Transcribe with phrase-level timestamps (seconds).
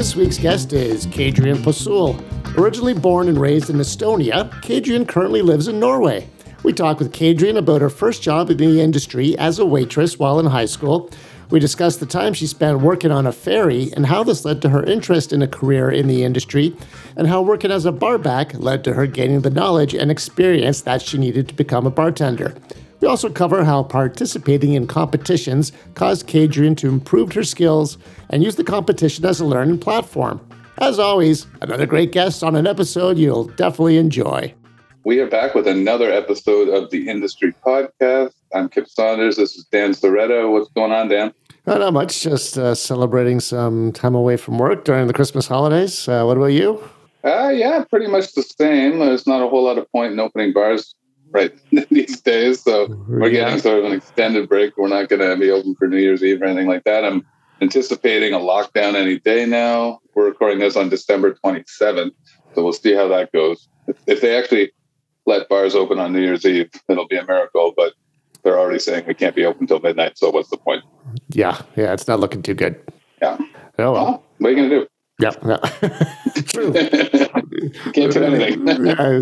[0.00, 2.16] This week's guest is Kadrian Possul.
[2.56, 6.26] Originally born and raised in Estonia, Kadrian currently lives in Norway.
[6.62, 10.40] We talk with Kadrian about her first job in the industry as a waitress while
[10.40, 11.10] in high school.
[11.50, 14.70] We discuss the time she spent working on a ferry and how this led to
[14.70, 16.74] her interest in a career in the industry,
[17.14, 21.02] and how working as a barback led to her gaining the knowledge and experience that
[21.02, 22.54] she needed to become a bartender.
[23.00, 27.96] We also cover how participating in competitions caused Kadrian to improve her skills
[28.28, 30.46] and use the competition as a learning platform.
[30.78, 34.52] As always, another great guest on an episode you'll definitely enjoy.
[35.04, 38.34] We are back with another episode of the Industry Podcast.
[38.52, 39.36] I'm Kip Saunders.
[39.36, 40.52] This is Dan Soretto.
[40.52, 41.32] What's going on, Dan?
[41.66, 46.06] Uh, not much, just uh, celebrating some time away from work during the Christmas holidays.
[46.06, 46.82] Uh, what about you?
[47.24, 48.98] Uh, yeah, pretty much the same.
[48.98, 50.94] There's not a whole lot of point in opening bars
[51.30, 51.52] right
[51.90, 52.62] these days.
[52.62, 54.76] So we're getting sort of an extended break.
[54.76, 57.04] We're not going to be open for New Year's Eve or anything like that.
[57.04, 57.26] I'm
[57.60, 60.00] anticipating a lockdown any day now.
[60.14, 62.12] We're recording this on December 27th.
[62.54, 63.68] So we'll see how that goes.
[63.86, 64.72] If, if they actually
[65.26, 67.72] let bars open on New Year's Eve, it'll be a miracle.
[67.76, 67.94] But
[68.42, 70.18] they're already saying we can't be open until midnight.
[70.18, 70.82] So what's the point?
[71.28, 72.80] Yeah, yeah, it's not looking too good.
[73.20, 73.36] Yeah.
[73.78, 73.92] Oh, well.
[73.92, 74.86] Well, what are you going to do?
[75.20, 76.42] Yeah, yeah.
[76.46, 76.72] True.
[77.92, 78.66] Can't do anything.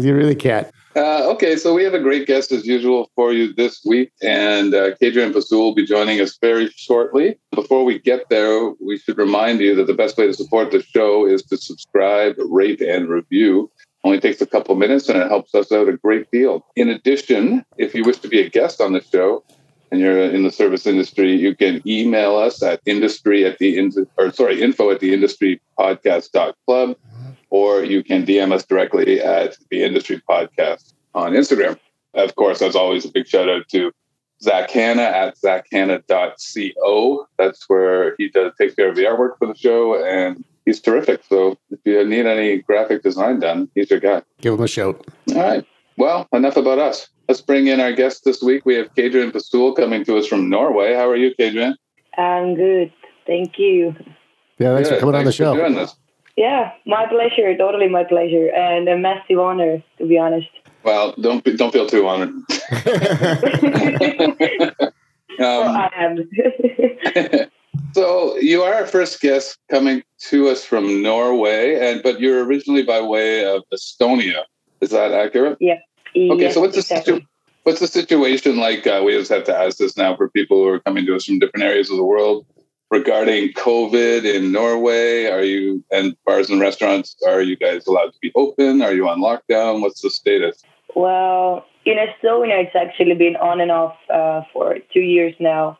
[0.04, 0.69] You really can't.
[0.98, 4.74] Uh, okay, so we have a great guest as usual for you this week, and
[4.74, 7.38] uh, Kadrian Possul will be joining us very shortly.
[7.52, 10.82] Before we get there, we should remind you that the best way to support the
[10.82, 13.70] show is to subscribe, rate, and review.
[14.02, 16.66] Only takes a couple minutes, and it helps us out a great deal.
[16.74, 19.44] In addition, if you wish to be a guest on the show,
[19.92, 23.78] and you're in the service industry, you can email us at industry at the
[24.16, 26.32] or sorry info at the industry podcast
[26.66, 26.96] club,
[27.50, 31.78] or you can DM us directly at the industry podcast on Instagram.
[32.14, 33.92] Of course, as always, a big shout out to
[34.42, 37.26] Zak Hannah at zakhannah.co.
[37.36, 41.22] That's where he does takes care of the artwork for the show, and he's terrific.
[41.28, 44.22] So if you need any graphic design done, he's your guy.
[44.41, 45.06] Give him a shout.
[45.30, 45.66] All right.
[45.97, 47.09] Well, enough about us.
[47.28, 48.65] Let's bring in our guest this week.
[48.65, 50.94] We have Kadrian Possul coming to us from Norway.
[50.94, 51.75] How are you, Kadrian?
[52.16, 52.92] I'm good.
[53.26, 53.94] Thank you.
[54.59, 55.00] Yeah, thanks for Good.
[55.00, 56.07] coming on the Thanks for show.
[56.38, 56.72] Doing this.
[56.87, 57.56] Yeah, my pleasure.
[57.56, 58.49] Totally my pleasure.
[58.54, 60.49] And a massive honor, to be honest.
[60.82, 62.32] Well, don't be, don't feel too honored.
[65.38, 67.50] Um, I am.
[67.93, 72.82] so you are our first guest coming to us from Norway, and but you're originally
[72.82, 74.43] by way of Estonia.
[74.81, 75.59] Is that accurate?
[75.60, 75.78] Yeah.
[76.16, 77.15] Okay, Yes, so what's the exactly.
[77.15, 77.27] situ-
[77.62, 78.87] what's the situation like?
[78.87, 81.27] Uh, we just have to ask this now for people who are coming to us
[81.27, 82.44] from different areas of the world
[82.91, 85.26] regarding COVID in Norway.
[85.26, 87.16] Are you and bars and restaurants?
[87.26, 88.82] Are you guys allowed to be open?
[88.82, 89.81] Are you on lockdown?
[89.81, 90.62] What's the status?
[90.94, 95.78] Well, in Estonia, it's actually been on and off uh, for two years now.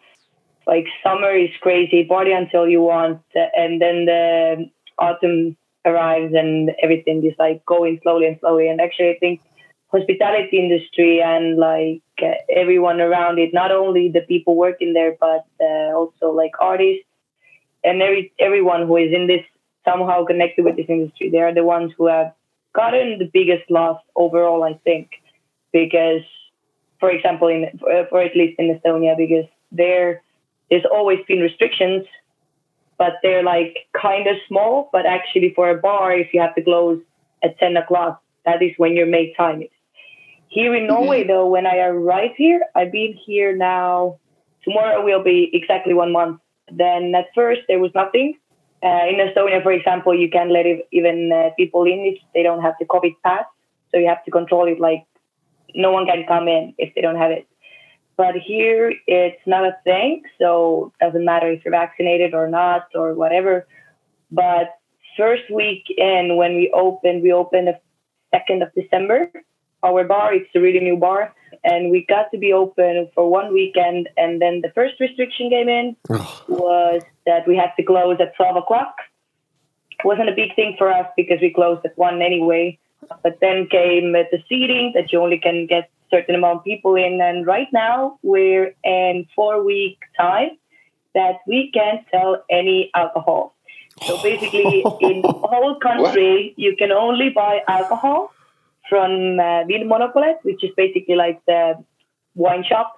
[0.67, 7.25] Like summer is crazy, party until you want, and then the autumn arrives and everything
[7.25, 8.69] is like going slowly and slowly.
[8.69, 9.41] And actually, I think
[9.89, 15.47] hospitality industry and like uh, everyone around it, not only the people working there, but
[15.61, 17.05] uh, also like artists
[17.85, 19.45] and every everyone who is in this
[19.85, 21.31] somehow connected with this industry.
[21.31, 22.33] They are the ones who have
[22.75, 25.11] gotten the biggest loss overall, I think,
[25.73, 26.23] because,
[27.01, 30.23] for example, in uh, for at least in Estonia, because there
[30.71, 32.05] there's always been restrictions,
[32.99, 34.91] but they're like kind of small.
[34.93, 37.01] But actually, for a bar, if you have to close
[37.43, 39.78] at ten o'clock, that is when your make time is.
[40.49, 44.19] Here in Norway, though, when I arrived here, I've been here now.
[44.65, 46.41] Tomorrow will be exactly one month.
[46.71, 48.39] Then at first there was nothing.
[48.83, 52.43] Uh, in Estonia, for example, you can't let ev- even uh, people in if they
[52.43, 53.45] don't have the COVID pass.
[53.91, 55.05] So you have to control it like
[55.75, 57.47] no one can come in if they don't have it.
[58.17, 62.89] But here it's not a thing, so it doesn't matter if you're vaccinated or not
[62.95, 63.67] or whatever.
[64.31, 64.75] But
[65.17, 67.79] first week in when we opened, we opened the
[68.35, 69.31] second of December.
[69.83, 73.53] Our bar, it's a really new bar, and we got to be open for one
[73.53, 74.09] weekend.
[74.17, 76.43] And then the first restriction came in, Ugh.
[76.49, 78.97] was that we had to close at 12 o'clock.
[80.05, 82.79] wasn't a big thing for us because we closed at 1 anyway.
[83.23, 87.21] But then came the seating that you only can get certain amount of people in.
[87.21, 90.51] And right now we're in four week time
[91.15, 93.55] that we can't sell any alcohol.
[94.03, 98.33] So basically in the whole country, you can only buy alcohol
[98.89, 101.75] from uh, Vinmonopolet, which is basically like the
[102.35, 102.95] wine shop.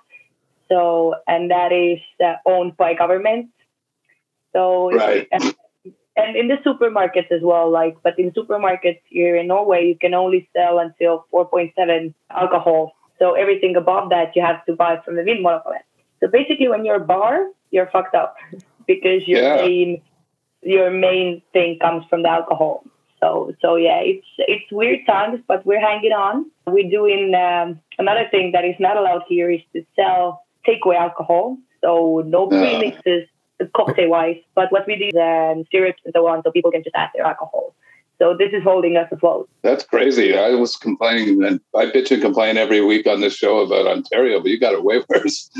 [0.68, 3.50] So, and that is uh, owned by government.
[4.52, 5.26] So, Right.
[5.32, 5.42] and,
[6.16, 10.14] and in the supermarkets as well, like, but in supermarkets here in Norway, you can
[10.14, 12.92] only sell until 4.7 alcohol.
[13.18, 15.84] So everything above that, you have to buy from the Vinmonopolet.
[16.20, 18.36] So basically, when you're a bar, you're fucked up
[18.86, 19.56] because you're Yeah.
[19.56, 20.02] paying
[20.62, 22.84] your main thing comes from the alcohol.
[23.20, 26.50] So so yeah, it's it's weird times, but we're hanging on.
[26.66, 31.58] We're doing um, another thing that is not allowed here is to sell takeaway alcohol.
[31.82, 33.26] So no premixes,
[33.76, 34.38] cocktail wise.
[34.54, 37.10] But what we do is um, syrups and so on, so people can just add
[37.14, 37.74] their alcohol.
[38.20, 39.48] So this is holding us afloat.
[39.62, 40.36] That's crazy.
[40.36, 44.40] I was complaining and I bitch and complain every week on this show about Ontario,
[44.40, 45.50] but you got it way worse.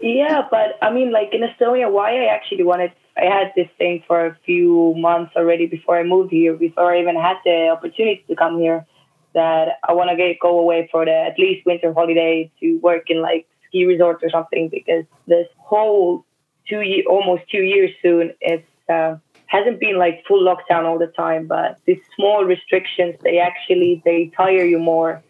[0.00, 4.04] yeah, but I mean, like in Estonia, why I actually wanted, I had this thing
[4.06, 8.24] for a few months already before I moved here, before I even had the opportunity
[8.28, 8.86] to come here,
[9.34, 13.10] that I want to get go away for the at least winter holiday to work
[13.10, 16.24] in like ski resorts or something because this whole
[16.68, 18.66] two year, almost two years soon, it's.
[18.88, 19.16] Uh,
[19.48, 24.30] hasn't been like full lockdown all the time, but these small restrictions, they actually, they
[24.36, 25.22] tire you more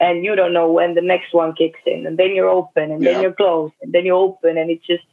[0.00, 3.02] and you don't know when the next one kicks in and then you're open and
[3.02, 3.12] yeah.
[3.12, 5.04] then you're closed and then you open and it just,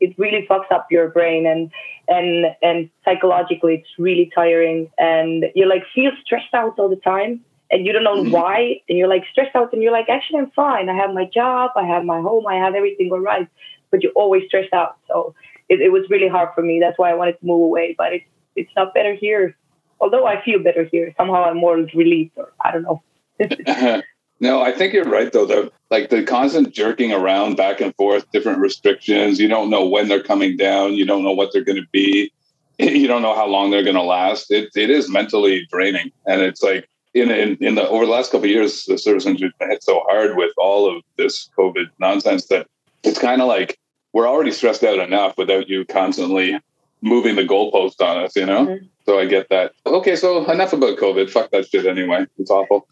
[0.00, 1.70] it really fucks up your brain and,
[2.08, 7.40] and, and psychologically it's really tiring and you like feel stressed out all the time
[7.70, 8.30] and you don't know mm-hmm.
[8.30, 11.24] why and you're like stressed out and you're like actually i'm fine i have my
[11.32, 13.48] job i have my home i have everything all right
[13.90, 15.34] but you're always stressed out so
[15.68, 16.80] it, it was really hard for me.
[16.80, 17.94] That's why I wanted to move away.
[17.96, 19.56] But it's it's not better here.
[20.00, 23.02] Although I feel better here, somehow I'm more relieved, or I don't know.
[24.40, 25.46] no, I think you're right though.
[25.46, 29.38] The like the constant jerking around back and forth, different restrictions.
[29.40, 30.94] You don't know when they're coming down.
[30.94, 32.32] You don't know what they're going to be.
[32.78, 34.50] You don't know how long they're going to last.
[34.50, 38.30] It it is mentally draining, and it's like in, in, in the over the last
[38.30, 41.86] couple of years, the service industry has hit so hard with all of this COVID
[41.98, 42.66] nonsense that
[43.02, 43.78] it's kind of like
[44.12, 46.58] we're already stressed out enough without you constantly
[47.00, 48.66] moving the goalpost on us, you know?
[48.66, 48.86] Mm-hmm.
[49.06, 49.72] So I get that.
[49.86, 51.30] Okay, so enough about COVID.
[51.30, 52.26] Fuck that shit anyway.
[52.38, 52.88] It's awful.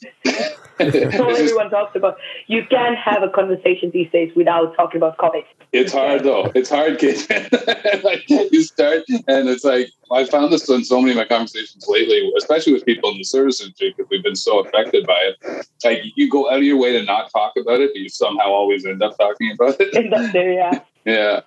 [0.78, 2.19] That's all everyone talks about.
[2.46, 5.43] You can't have a conversation these days without talking about COVID.
[5.72, 6.52] It's hard though.
[6.55, 7.19] It's hard, kid.
[8.05, 11.84] like you start, and it's like I found this in so many of my conversations
[11.88, 15.67] lately, especially with people in the service industry, because we've been so affected by it.
[15.82, 18.50] Like you go out of your way to not talk about it, but you somehow
[18.50, 19.96] always end up talking about it.
[19.96, 20.78] End up there, yeah.
[21.04, 21.40] Yeah.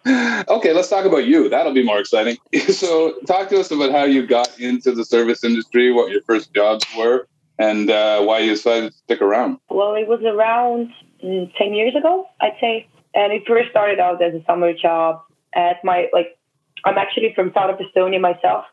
[0.47, 1.49] Okay, let's talk about you.
[1.49, 2.37] That'll be more exciting.
[2.69, 6.53] So, talk to us about how you got into the service industry, what your first
[6.53, 7.27] jobs were,
[7.57, 9.57] and uh, why you decided to stick around.
[9.69, 10.91] Well, it was around
[11.23, 12.87] mm, 10 years ago, I'd say.
[13.15, 15.23] And it first started out as a summer job
[15.53, 16.37] at my, like,
[16.85, 18.65] I'm actually from south of Estonia myself,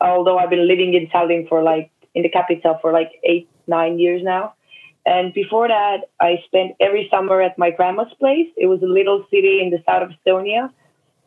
[0.00, 3.98] although I've been living in Tallinn for like, in the capital for like eight, nine
[3.98, 4.54] years now.
[5.06, 8.48] And before that, I spent every summer at my grandma's place.
[8.56, 10.70] It was a little city in the south of Estonia.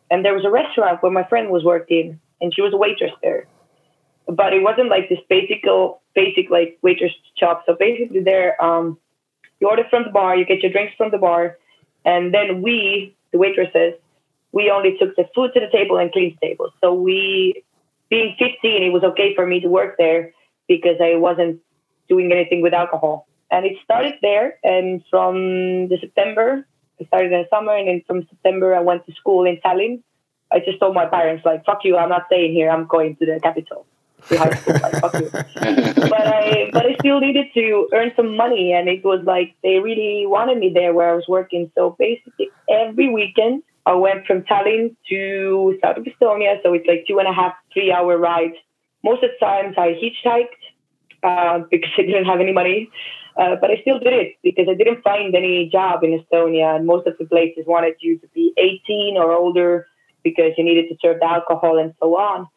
[0.10, 3.12] And there was a restaurant where my friend was working, and she was a waitress
[3.22, 3.46] there.
[4.28, 5.64] But it wasn't like this basic,
[6.16, 7.62] basic like waitress job.
[7.66, 8.98] So basically, there, um,
[9.60, 11.58] you order from the bar, you get your drinks from the bar,
[12.04, 13.94] and then we, the waitresses,
[14.54, 16.72] we only took the food to the table and cleaned the table.
[16.82, 17.64] So we,
[18.10, 20.32] being 15, it was okay for me to work there
[20.68, 21.60] because I wasn't
[22.08, 24.60] doing anything with alcohol and it started there.
[24.64, 26.66] And from the September,
[27.00, 30.02] I started in the summer, and then from September, I went to school in Tallinn.
[30.52, 31.98] I just told my parents, like, "Fuck you!
[31.98, 32.70] I'm not staying here.
[32.70, 33.86] I'm going to the capital."
[34.30, 35.30] To high school, like, fuck you.
[35.32, 39.78] but I, but I still needed to earn some money, and it was like they
[39.80, 41.72] really wanted me there where I was working.
[41.76, 47.06] So basically, every weekend I went from Tallinn to south of Estonia, so it's like
[47.08, 48.54] two and a half, three hour ride.
[49.04, 50.60] Most of the times I hitchhiked
[51.24, 52.90] uh, because I didn't have any money.
[53.38, 56.88] Uh, but I still did it because I didn't find any job in Estonia, and
[56.88, 59.88] most of the places wanted you to be 18 or older
[60.24, 62.48] because you needed to serve the alcohol and so on.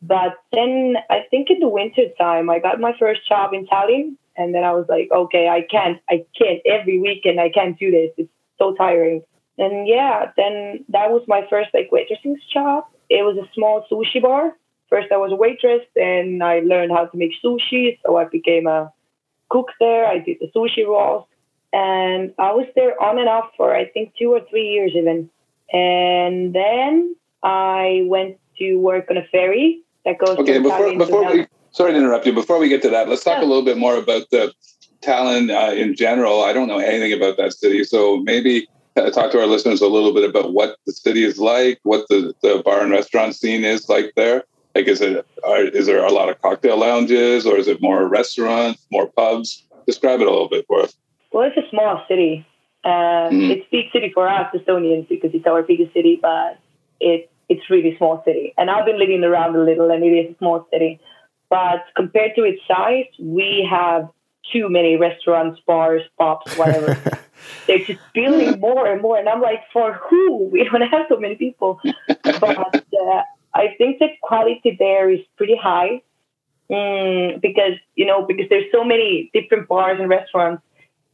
[0.00, 4.16] But then I think in the winter time, I got my first job in Tallinn,
[4.36, 7.90] and then I was like, okay, I can't, I can't every weekend, I can't do
[7.90, 8.10] this.
[8.16, 9.22] It's so tiring.
[9.58, 12.84] And yeah, then that was my first like waitressing job.
[13.08, 14.56] It was a small sushi bar.
[14.88, 18.66] First, I was a waitress, then I learned how to make sushi, so I became
[18.66, 18.92] a
[19.54, 20.04] cook there.
[20.04, 21.26] I did the sushi rolls,
[21.72, 25.30] and I was there on and off for I think two or three years even.
[25.72, 30.36] And then I went to work on a ferry that goes.
[30.38, 32.32] Okay, before before we sorry to interrupt you.
[32.32, 33.46] Before we get to that, let's talk yeah.
[33.46, 34.52] a little bit more about the
[35.02, 36.42] Tallinn uh, in general.
[36.42, 39.88] I don't know anything about that city, so maybe uh, talk to our listeners a
[39.88, 43.64] little bit about what the city is like, what the, the bar and restaurant scene
[43.64, 44.44] is like there.
[44.74, 48.06] Like, is it are, is there a lot of cocktail lounges, or is it more
[48.08, 49.64] restaurants, more pubs?
[49.86, 50.94] Describe it a little bit for us.
[51.32, 52.46] Well, it's a small city.
[52.84, 53.50] Um, mm-hmm.
[53.50, 56.58] It's big city for us Estonians because it's our biggest city, but
[57.00, 58.54] it it's really small city.
[58.56, 61.00] And I've been living around a little, and it is a small city.
[61.50, 64.08] But compared to its size, we have
[64.52, 66.98] too many restaurants, bars, pubs, whatever.
[67.66, 70.48] They're just building more and more, and I'm like, for who?
[70.50, 71.80] We don't have so many people.
[72.22, 73.22] but uh,
[73.54, 76.02] I think the quality there is pretty high
[76.70, 80.62] mm, because you know because there's so many different bars and restaurants.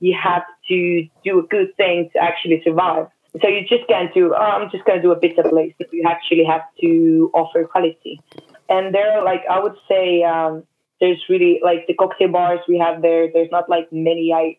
[0.00, 3.08] You have to do a good thing to actually survive.
[3.42, 4.34] So you just can't do.
[4.34, 5.74] Oh, I'm just going to do a pizza place.
[5.92, 8.20] You actually have to offer quality.
[8.68, 10.64] And there, like I would say, um,
[11.00, 13.30] there's really like the cocktail bars we have there.
[13.32, 14.32] There's not like many.
[14.32, 14.56] I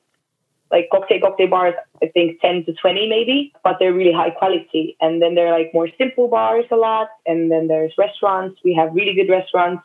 [0.71, 1.75] like cocktail cocktail bars.
[2.01, 4.97] I think ten to twenty maybe, but they're really high quality.
[5.01, 7.09] And then there are like more simple bars a lot.
[7.25, 8.59] And then there's restaurants.
[8.63, 9.83] We have really good restaurants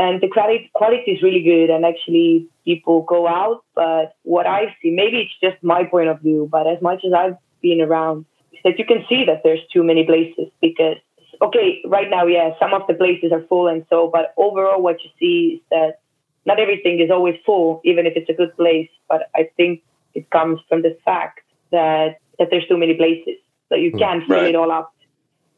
[0.00, 0.28] and the
[0.72, 5.38] quality is really good and actually people go out but what i see maybe it's
[5.42, 8.84] just my point of view but as much as i've been around is that you
[8.84, 10.96] can see that there's too many places because
[11.42, 14.96] okay right now yeah some of the places are full and so but overall what
[15.04, 16.00] you see is that
[16.46, 19.82] not everything is always full even if it's a good place but i think
[20.14, 21.40] it comes from the fact
[21.70, 23.36] that that there's too many places
[23.68, 23.98] so you hmm.
[23.98, 24.48] can't fill right.
[24.48, 24.92] it all up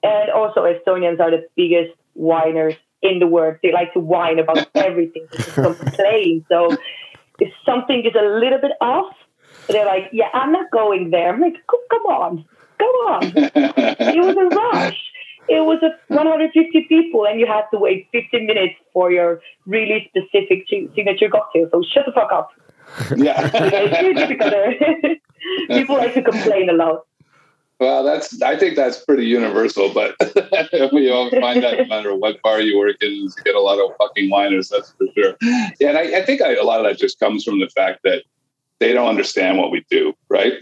[0.03, 3.57] and also estonians are the biggest whiners in the world.
[3.63, 6.45] They like to whine about everything, complain.
[6.49, 6.77] So
[7.39, 9.15] if something is a little bit off,
[9.69, 12.45] they're like, "Yeah, I'm not going there." I'm like, "Come on,
[12.79, 14.99] come on!" it was a rush.
[15.49, 20.09] It was a 150 people, and you had to wait 15 minutes for your really
[20.09, 21.69] specific signature cocktail.
[21.73, 22.51] So shut the fuck up.
[23.17, 23.51] Yeah.
[25.43, 25.69] Eh?
[25.69, 27.05] people like to complain a lot.
[27.81, 30.15] Well, that's I think that's pretty universal, but
[30.93, 33.81] we all find that no matter what bar you work in, you get a lot
[33.81, 35.35] of fucking whiners, that's for sure.
[35.81, 38.05] Yeah, and I, I think I, a lot of that just comes from the fact
[38.05, 38.23] that
[38.79, 40.55] they don't understand what we do, right?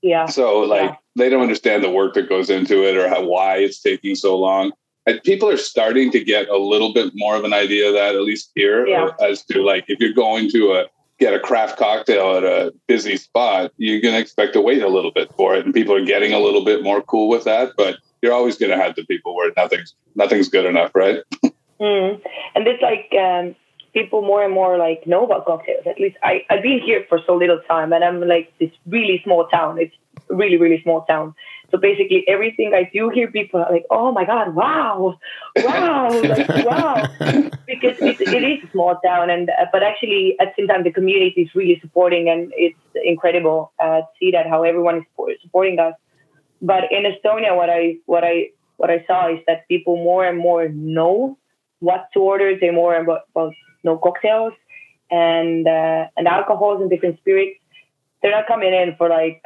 [0.00, 0.24] Yeah.
[0.24, 0.96] So like yeah.
[1.16, 4.38] they don't understand the work that goes into it or how why it's taking so
[4.38, 4.72] long.
[5.06, 8.14] And people are starting to get a little bit more of an idea of that,
[8.14, 9.10] at least here, yeah.
[9.20, 10.86] as to like if you're going to a
[11.24, 14.88] get a craft cocktail at a busy spot, you're going to expect to wait a
[14.88, 15.64] little bit for it.
[15.64, 17.72] And people are getting a little bit more cool with that.
[17.78, 21.20] But you're always going to have the people where nothing's nothing's good enough, right?
[21.80, 22.20] mm.
[22.54, 23.56] And it's like um,
[23.94, 25.86] people more and more like know about cocktails.
[25.86, 29.22] At least I I've been here for so little time, and I'm like this really
[29.24, 29.78] small town.
[29.78, 29.96] It's
[30.28, 31.34] really really small town.
[31.74, 35.18] So basically, everything I do hear people are like, "Oh my god, wow,
[35.56, 37.02] wow, like, wow,"
[37.66, 40.84] because it, it is a small town, and uh, but actually at the same time,
[40.84, 45.04] the community is really supporting, and it's incredible uh, to see that how everyone is
[45.42, 45.94] supporting us.
[46.62, 50.38] But in Estonia, what I what I what I saw is that people more and
[50.38, 51.36] more know
[51.80, 52.56] what to order.
[52.56, 53.52] They more about, about
[53.82, 54.52] know cocktails
[55.10, 57.58] and uh, and alcohols and different spirits.
[58.22, 59.42] They're not coming in for like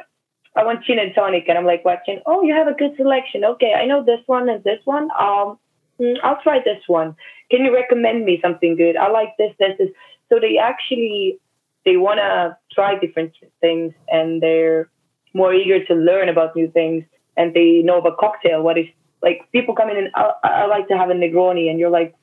[0.59, 2.19] I want gin and tonic, and I'm like watching.
[2.25, 3.45] Oh, you have a good selection.
[3.45, 5.07] Okay, I know this one and this one.
[5.17, 5.57] Um,
[5.99, 7.15] mm, I'll try this one.
[7.49, 8.97] Can you recommend me something good?
[8.97, 9.89] I like this, this, this.
[10.27, 11.39] So they actually
[11.85, 14.89] they want to try different things, and they're
[15.33, 17.05] more eager to learn about new things,
[17.37, 18.61] and they know about cocktail.
[18.61, 18.87] What is
[19.21, 22.13] like people come in and I, I like to have a Negroni, and you're like,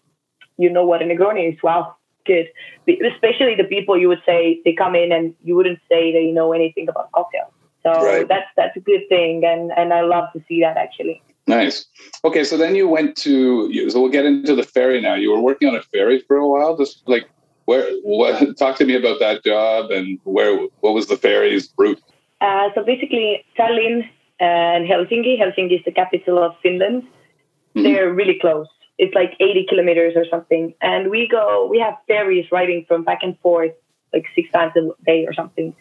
[0.59, 1.63] you know what a Negroni is?
[1.63, 2.49] Wow, good.
[2.87, 6.53] Especially the people you would say they come in and you wouldn't say they know
[6.53, 7.56] anything about cocktails.
[7.87, 8.27] So right.
[8.27, 11.23] that's that's a good thing, and and I love to see that actually.
[11.47, 11.87] Nice.
[12.25, 13.89] Okay, so then you went to.
[13.91, 15.15] So we'll get into the ferry now.
[15.15, 16.77] You were working on a ferry for a while.
[16.77, 17.31] Just like
[17.67, 17.89] where?
[18.03, 18.59] What?
[18.59, 20.67] Talk to me about that job and where.
[20.81, 22.03] What was the ferry's route?
[22.41, 24.03] Uh, so basically, Tallinn
[24.41, 25.39] and Helsinki.
[25.39, 27.05] Helsinki is the capital of Finland.
[27.05, 27.83] Mm-hmm.
[27.85, 28.67] They're really close.
[28.99, 30.75] It's like 80 kilometers or something.
[30.83, 31.69] And we go.
[31.71, 33.73] We have ferries riding from back and forth
[34.13, 35.73] like six times a day or something.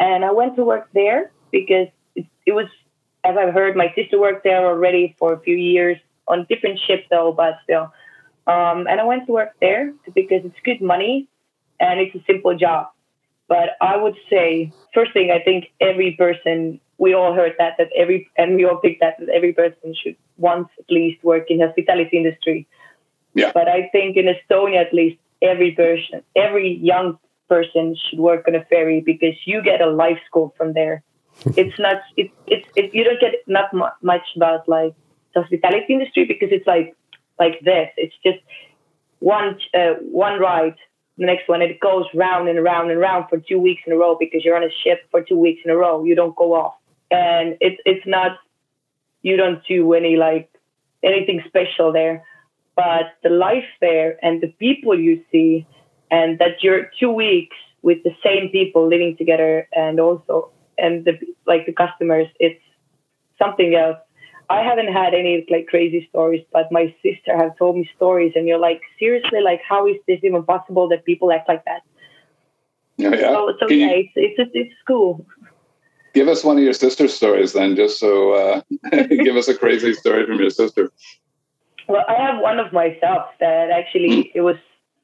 [0.00, 2.66] And I went to work there because it, it was,
[3.22, 5.96] as I've heard, my sister worked there already for a few years
[6.26, 7.86] on different ships though, but still.
[8.46, 11.28] Um, and I went to work there because it's good money
[11.78, 12.88] and it's a simple job.
[13.46, 17.90] But I would say, first thing, I think every person, we all heard that, that
[17.96, 21.60] every, and we all think that, that every person should once at least work in
[21.60, 22.66] hospitality industry.
[23.34, 23.52] Yeah.
[23.52, 27.18] But I think in Estonia, at least, every person, every young
[27.48, 31.02] person should work on a ferry because you get a life school from there.
[31.56, 33.70] It's not it, it's it, you don't get not
[34.02, 34.94] much about like
[35.34, 36.96] the hospitality industry because it's like
[37.38, 37.88] like this.
[37.96, 38.38] It's just
[39.18, 40.76] one uh, one ride,
[41.18, 43.96] the next one, it goes round and round and round for two weeks in a
[43.96, 46.04] row because you're on a ship for two weeks in a row.
[46.04, 46.74] You don't go off,
[47.10, 48.38] and it's it's not
[49.22, 50.50] you don't do any like
[51.02, 52.24] anything special there,
[52.76, 55.66] but the life there and the people you see
[56.10, 61.18] and that you're two weeks with the same people living together and also and the
[61.46, 62.60] like the customers it's
[63.38, 63.98] something else.
[64.50, 68.46] I haven't had any like crazy stories but my sister has told me stories and
[68.46, 69.40] you're like seriously?
[69.40, 71.82] Like how is this even possible that people act like that?
[72.96, 73.32] Yeah, yeah.
[73.32, 75.26] so, so yeah you, it's, it's it's cool.
[76.12, 78.62] Give us one of your sister stories then just so uh,
[79.08, 80.92] give us a crazy story from your sister.
[81.88, 84.56] Well, I have one of myself that actually it was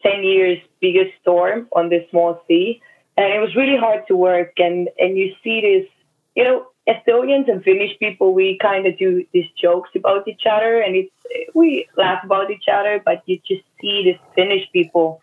[0.02, 2.80] 10 years biggest storm on this small sea.
[3.20, 4.54] And it was really hard to work.
[4.58, 5.90] And, and you see this,
[6.34, 10.80] you know, Estonians and Finnish people, we kind of do these jokes about each other
[10.80, 11.12] and it's,
[11.54, 15.20] we laugh about each other, but you just see these Finnish people.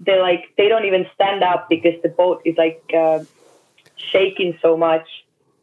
[0.00, 3.24] They're like, they don't even stand up because the boat is like uh,
[3.96, 5.06] shaking so much.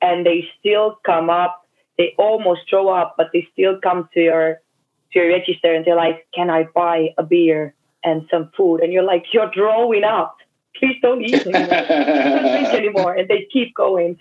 [0.01, 1.67] And they still come up.
[1.99, 4.61] They almost throw up, but they still come to your
[5.13, 8.91] to your register and they're like, "Can I buy a beer and some food?" And
[8.91, 10.37] you're like, "You're drawing up.
[10.75, 11.67] Please don't eat anymore.
[11.67, 14.19] don't anymore." And they keep going.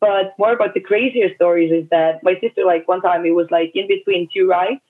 [0.00, 3.48] But more about the crazier stories is that my sister, like one time, it was
[3.50, 4.80] like in between two rides.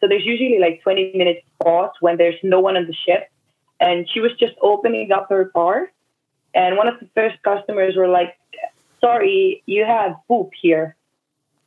[0.00, 3.30] So there's usually like 20 minutes pause when there's no one on the ship.
[3.78, 5.92] And she was just opening up her bar.
[6.52, 8.36] And one of the first customers were like,
[9.00, 10.96] sorry, you have poop here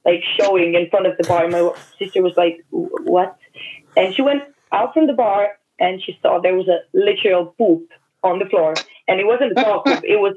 [0.06, 1.48] like showing in front of the bar.
[1.48, 3.38] My sister was like, "What?"
[3.96, 7.90] And she went out from the bar and she saw there was a literal poop
[8.24, 8.76] on the floor,
[9.08, 10.04] and it wasn't a dog poop.
[10.04, 10.36] It was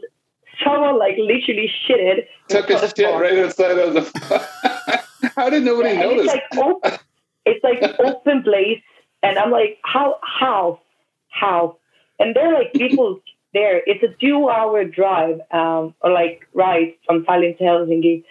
[0.65, 2.27] someone like literally shitted.
[2.49, 3.21] Took a shit bar.
[3.21, 5.03] right outside of the.
[5.37, 6.33] How did nobody yeah, notice?
[6.33, 6.99] It's like, open,
[7.47, 8.83] it's like open place,
[9.23, 10.81] and I'm like, how, how,
[11.29, 11.79] how?
[12.19, 13.21] And there are like people
[13.55, 13.81] there.
[13.87, 18.25] It's a two-hour drive, um, or like ride from Tallinn to Helsinki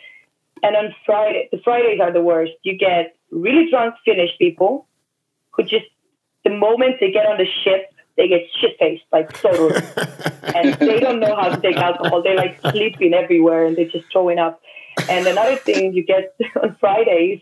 [0.63, 2.53] and on Friday, the Fridays are the worst.
[2.63, 4.87] You get really drunk Finnish people
[5.51, 5.85] who just,
[6.43, 7.90] the moment they get on the ship,
[8.21, 9.73] they get shit faced, like totally.
[10.55, 12.21] and they don't know how to take alcohol.
[12.21, 14.61] They're like sleeping everywhere and they're just throwing up.
[15.09, 17.41] And another thing you get on Fridays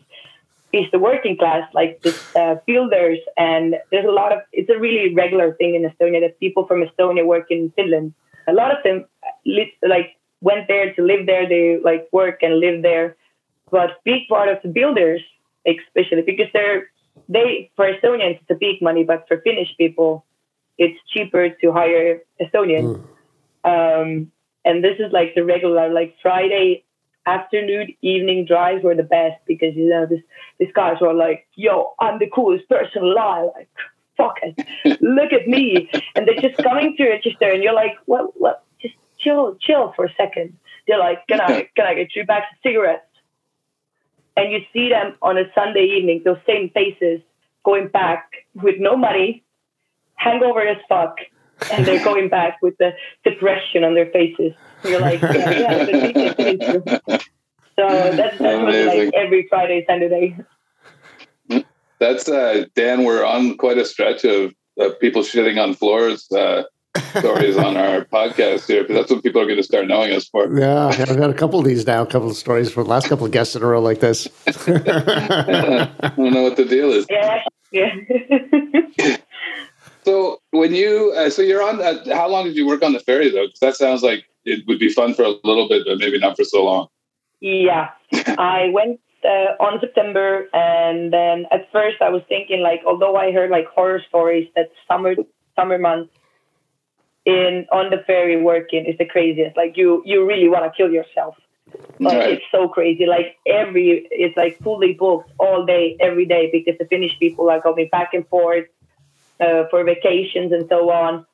[0.72, 3.20] is the working class, like the uh, builders.
[3.36, 6.82] And there's a lot of, it's a really regular thing in Estonia that people from
[6.82, 8.14] Estonia work in Finland.
[8.48, 9.06] A lot of them,
[9.84, 11.50] like went there to live there.
[11.50, 13.18] They like work and live there.
[13.70, 15.22] But big part of the builders,
[15.68, 16.90] especially because they're
[17.28, 20.26] they for Estonians it's a big money, but for Finnish people,
[20.80, 23.04] it's cheaper to hire Estonians.
[23.64, 24.02] Mm.
[24.02, 24.32] Um,
[24.66, 26.84] and this is like the regular like Friday
[27.26, 30.22] afternoon evening drives were the best because you know this
[30.58, 33.70] these guys were like, "Yo, I'm the coolest person alive." Like,
[34.18, 38.40] fuck it, look at me, and they're just coming to register, and you're like, "What?
[38.40, 38.64] What?
[38.82, 40.58] Just chill, chill for a second.
[40.90, 43.06] They're like, can I, can I get you back of cigarettes?
[44.36, 47.22] And you see them on a Sunday evening, those same faces
[47.64, 49.44] going back with no money,
[50.20, 51.18] hangover as fuck,
[51.72, 52.92] and they're going back with the
[53.24, 54.54] depression on their faces.
[54.84, 60.38] you're like, yeah, yeah, So that's, that's like every Friday, Saturday.
[62.00, 63.04] That's uh, Dan.
[63.04, 66.32] We're on quite a stretch of uh, people shitting on floors.
[66.32, 66.64] Uh,
[67.20, 70.28] stories on our podcast here because that's what people are going to start knowing us
[70.28, 70.52] for.
[70.58, 73.08] Yeah, I've got a couple of these now, a couple of stories for the last
[73.08, 74.28] couple of guests in a row like this.
[74.48, 74.52] I
[76.18, 77.06] don't know what the deal is.
[77.10, 79.18] Yeah, yeah.
[80.06, 83.00] so when you, uh, so you're on, uh, how long did you work on the
[83.00, 83.48] ferry though?
[83.48, 86.36] Because that sounds like it would be fun for a little bit, but maybe not
[86.36, 86.88] for so long.
[87.42, 93.16] Yeah, I went uh, on September, and then at first I was thinking like, although
[93.16, 95.16] I heard like horror stories that summer
[95.56, 96.14] summer months
[97.26, 99.56] in on the ferry working is the craziest.
[99.56, 101.36] Like you you really want to kill yourself.
[102.00, 102.34] Like right.
[102.34, 103.06] it's so crazy.
[103.06, 107.62] Like every it's like fully booked all day, every day because the Finnish people are
[107.62, 108.66] going back and forth
[109.40, 111.26] uh, for vacations and so on.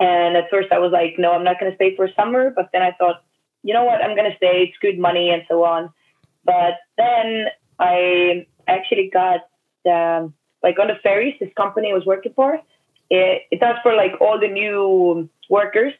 [0.00, 2.50] And at first I was like, no, I'm not going to stay for summer.
[2.54, 3.22] But then I thought,
[3.62, 4.64] you know what, I'm going to stay.
[4.64, 5.90] It's good money and so on.
[6.44, 7.46] But then
[7.78, 9.40] I actually got
[9.86, 11.34] um, like on the ferries.
[11.40, 12.60] This company I was working for
[13.10, 15.92] it, it does for like all the new workers,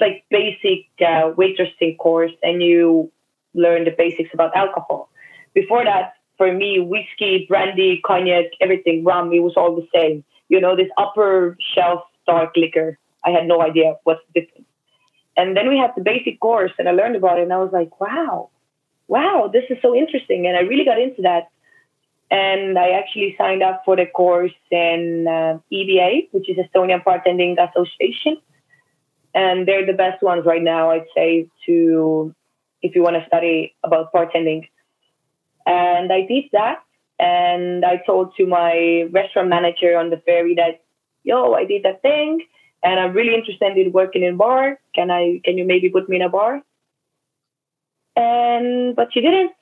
[0.00, 3.10] like basic uh, waitressing course, and you
[3.54, 5.10] learn the basics about alcohol.
[5.54, 10.24] Before that, for me, whiskey, brandy, cognac, everything, rum, it was all the same.
[10.48, 12.98] You know, this upper shelf dark liquor.
[13.24, 14.66] I had no idea what's the difference.
[15.36, 17.72] And then we had the basic course, and I learned about it, and I was
[17.72, 18.50] like, wow,
[19.06, 20.46] wow, this is so interesting.
[20.46, 21.48] And I really got into that
[22.30, 27.56] and I actually signed up for the course in uh, EBA, which is Estonian Bartending
[27.58, 28.36] Association,
[29.34, 32.34] and they're the best ones right now, I'd say, to
[32.82, 34.68] if you want to study about bartending.
[35.66, 36.82] And I did that,
[37.18, 40.82] and I told to my restaurant manager on the ferry that,
[41.24, 42.40] yo, I did that thing,
[42.82, 44.78] and I'm really interested in working in bar.
[44.94, 45.40] Can I?
[45.44, 46.62] Can you maybe put me in a bar?
[48.16, 49.52] And but she didn't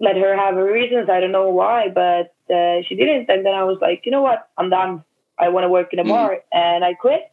[0.00, 1.08] let her have her reasons.
[1.10, 3.28] I don't know why, but uh, she didn't.
[3.28, 4.48] And then I was like, you know what?
[4.56, 5.04] I'm done.
[5.38, 6.10] I want to work in a mm-hmm.
[6.10, 6.30] bar.
[6.30, 6.58] Mm-hmm.
[6.58, 7.30] And I quit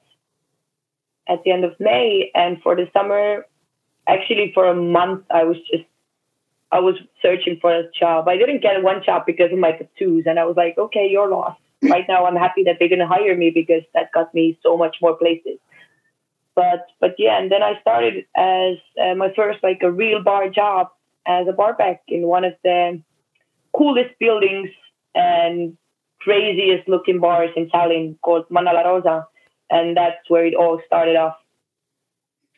[1.28, 2.30] at the end of May.
[2.36, 3.46] And for the summer,
[4.08, 5.86] actually, for a month, I was just
[6.72, 8.28] I was searching for a job.
[8.28, 11.30] I didn't get one job because of my tattoos, and I was like, okay, you're
[11.30, 11.60] lost.
[11.82, 14.98] Right now, I'm happy that they didn't hire me because that got me so much
[15.02, 15.60] more places.
[16.56, 20.50] But but yeah, and then I started as uh, my first like a real bar
[20.50, 20.90] job
[21.28, 23.02] as a barback in one of the
[23.74, 24.70] coolest buildings
[25.14, 25.78] and
[26.20, 29.28] craziest looking bars in Tallinn called Manna La Roosa,
[29.70, 31.38] and that's where it all started off.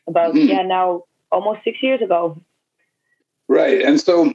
[0.06, 0.48] About mm-hmm.
[0.48, 2.40] yeah, now almost six years ago.
[3.50, 4.32] Right, and so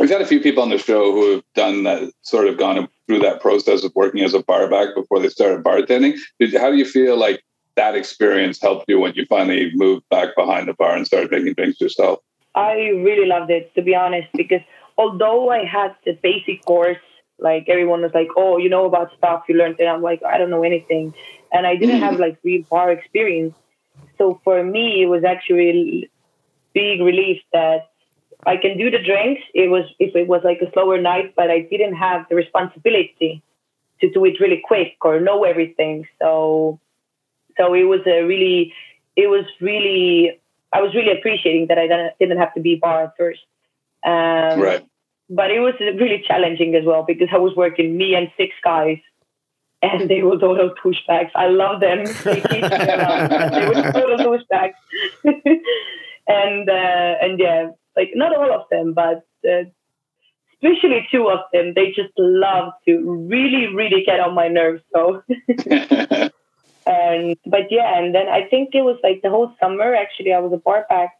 [0.00, 2.88] we've had a few people on the show who have done that, sort of gone
[3.06, 6.18] through that process of working as a barback before they started bartending.
[6.40, 7.44] Did, how do you feel like
[7.76, 11.54] that experience helped you when you finally moved back behind the bar and started making
[11.54, 12.18] drinks yourself?
[12.56, 14.62] I really loved it, to be honest, because
[14.98, 16.98] although I had the basic course,
[17.38, 20.38] like everyone was like, "Oh, you know about stuff, you learned it." I'm like, I
[20.38, 21.14] don't know anything,
[21.52, 22.18] and I didn't have mm.
[22.18, 23.54] like real bar experience.
[24.18, 26.10] So for me, it was actually
[26.74, 27.89] big relief that
[28.46, 29.42] I can do the drinks.
[29.54, 33.42] It was if it was like a slower night, but I didn't have the responsibility
[34.00, 36.06] to do it really quick or know everything.
[36.20, 36.80] So
[37.60, 38.72] so it was a really,
[39.16, 40.40] it was really,
[40.72, 41.86] I was really appreciating that I
[42.18, 43.40] didn't have to be bar at first.
[44.04, 44.86] Um, right.
[45.28, 48.98] But it was really challenging as well because I was working me and six guys
[49.82, 51.30] and they were total douchebags.
[51.34, 52.04] I love them.
[52.24, 54.74] They, they were total douchebags.
[56.26, 59.64] and, uh, and yeah, like not all of them, but uh,
[60.54, 62.98] especially two of them, they just love to
[63.28, 64.82] really, really get on my nerves.
[64.92, 65.22] So
[66.90, 69.94] And but yeah, and then I think it was like the whole summer.
[69.94, 71.12] Actually, I was a bar back.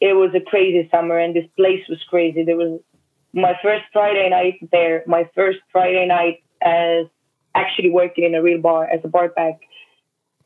[0.00, 2.42] It was a crazy summer, and this place was crazy.
[2.44, 2.80] There was
[3.32, 5.04] my first Friday night there.
[5.06, 7.06] My first Friday night as
[7.54, 9.60] actually working in a real bar as a bar back.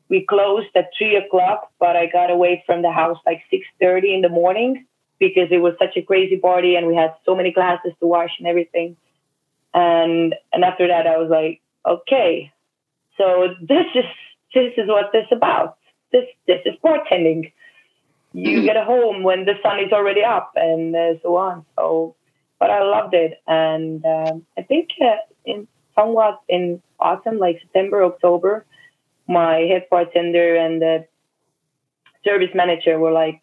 [0.09, 4.15] We closed at three o'clock, but I got away from the house like six thirty
[4.15, 4.87] in the morning
[5.19, 8.31] because it was such a crazy party, and we had so many glasses to wash
[8.39, 8.97] and everything.
[9.73, 12.53] And and after that, I was like, okay,
[13.17, 14.05] so this is
[14.55, 15.77] this is what this is about.
[16.13, 17.53] This this is bartending.
[18.33, 18.67] You mm-hmm.
[18.67, 21.65] get home when the sun is already up and uh, so on.
[21.77, 22.17] So,
[22.59, 28.03] but I loved it, and um, I think uh, in somewhat in autumn, like September,
[28.05, 28.65] October,
[29.29, 31.07] my head bartender and the
[32.25, 33.43] service manager were like,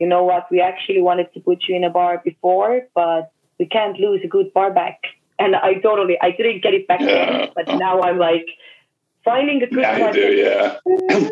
[0.00, 3.66] you know what, we actually wanted to put you in a bar before, but we
[3.66, 5.00] can't lose a good bar back.
[5.38, 8.46] And I totally, I didn't get it back then, but now I'm like,
[9.24, 10.20] Finding a good yeah, partner.
[10.20, 10.76] Do, yeah.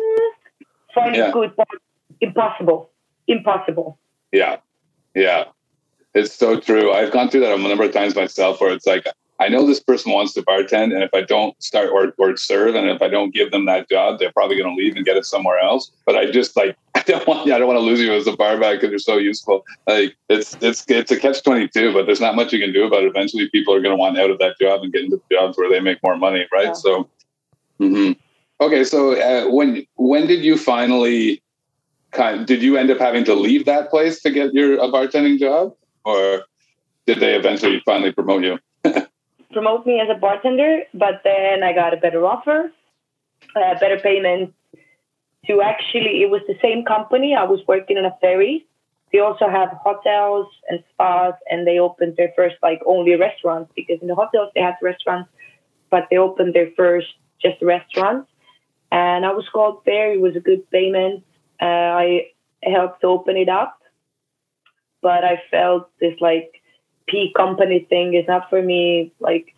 [0.93, 1.31] Finding yeah.
[1.31, 1.79] good partner.
[2.21, 2.91] Impossible.
[3.27, 3.97] Impossible.
[4.31, 4.57] Yeah.
[5.15, 5.45] Yeah.
[6.13, 6.91] It's so true.
[6.91, 9.07] I've gone through that a number of times myself where it's like,
[9.39, 12.75] I know this person wants to bartend, and if I don't start or, or serve,
[12.75, 15.15] and if I don't give them that job, they're probably going to leave and get
[15.15, 15.91] it somewhere else.
[16.05, 16.75] But I just like
[17.09, 19.65] don't want I don't want to lose you as a barback because you're so useful.
[19.87, 22.85] Like it's it's it's a catch twenty two, but there's not much you can do
[22.85, 23.07] about it.
[23.07, 25.69] Eventually, people are going to want out of that job and get into jobs where
[25.69, 26.67] they make more money, right?
[26.67, 26.73] Yeah.
[26.73, 27.09] So
[27.79, 28.13] Mm-hmm.
[28.61, 31.41] Okay, so uh, when when did you finally
[32.11, 32.41] kind?
[32.41, 35.39] Of, did you end up having to leave that place to get your a bartending
[35.39, 36.43] job, or
[37.05, 38.59] did they eventually finally promote you?
[39.53, 42.71] promote me as a bartender, but then I got a better offer,
[43.55, 44.53] uh, better payment.
[45.49, 47.35] To actually, it was the same company.
[47.35, 48.67] I was working on a ferry.
[49.11, 53.97] They also have hotels and spas, and they opened their first like only restaurants because
[53.99, 55.27] in the hotels they had restaurants,
[55.89, 57.07] but they opened their first
[57.41, 58.29] just restaurants.
[58.91, 60.13] And I was called there.
[60.13, 61.23] It was a good payment.
[61.59, 62.27] Uh, I
[62.61, 63.81] helped open it up,
[65.01, 66.61] but I felt this like
[67.07, 69.13] P company thing is not for me.
[69.19, 69.55] Like,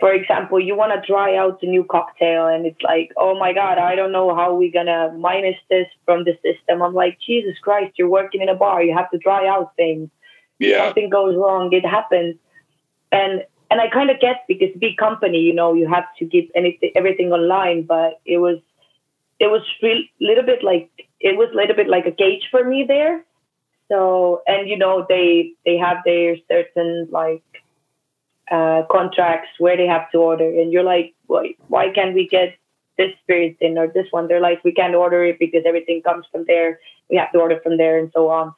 [0.00, 3.52] for example, you want to try out a new cocktail, and it's like, oh my
[3.52, 6.82] god, I don't know how we're gonna minus this from the system.
[6.82, 8.82] I'm like, Jesus Christ, you're working in a bar.
[8.82, 10.08] You have to try out things.
[10.58, 10.86] Yeah.
[10.86, 12.36] Something goes wrong, it happens.
[13.10, 16.50] And and I kind of get because big company, you know, you have to keep
[16.54, 17.82] anything everything online.
[17.82, 18.58] But it was
[19.40, 22.62] it was a little bit like it was a little bit like a cage for
[22.62, 23.24] me there.
[23.88, 27.42] So and you know they they have their certain like
[28.50, 32.54] uh, contracts where they have to order, and you're like, why why can't we get
[32.96, 34.28] this spirit in or this one?
[34.28, 36.80] They're like, we can't order it because everything comes from there.
[37.10, 38.54] We have to order from there and so on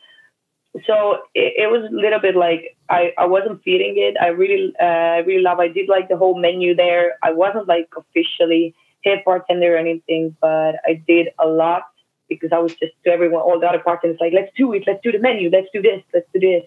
[0.86, 4.16] so it, it, was a little bit like I, I wasn't feeling it.
[4.20, 5.58] I really uh, really love.
[5.58, 7.14] I did like the whole menu there.
[7.22, 8.74] I wasn't like officially
[9.04, 11.84] head bartender or anything, but I did a lot
[12.28, 15.02] because I was just to everyone, all the other bartenders, like let's do it, let's
[15.02, 16.62] do the menu, let's do this, let's do this.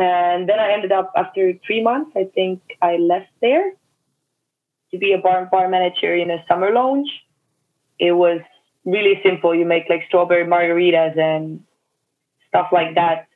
[0.00, 2.12] And then I ended up after three months.
[2.16, 3.72] I think I left there
[4.90, 7.10] to be a bar bar manager in a summer lounge.
[7.98, 8.40] It was
[8.84, 9.54] really simple.
[9.54, 11.64] You make like strawberry margaritas and
[12.48, 13.28] stuff like that.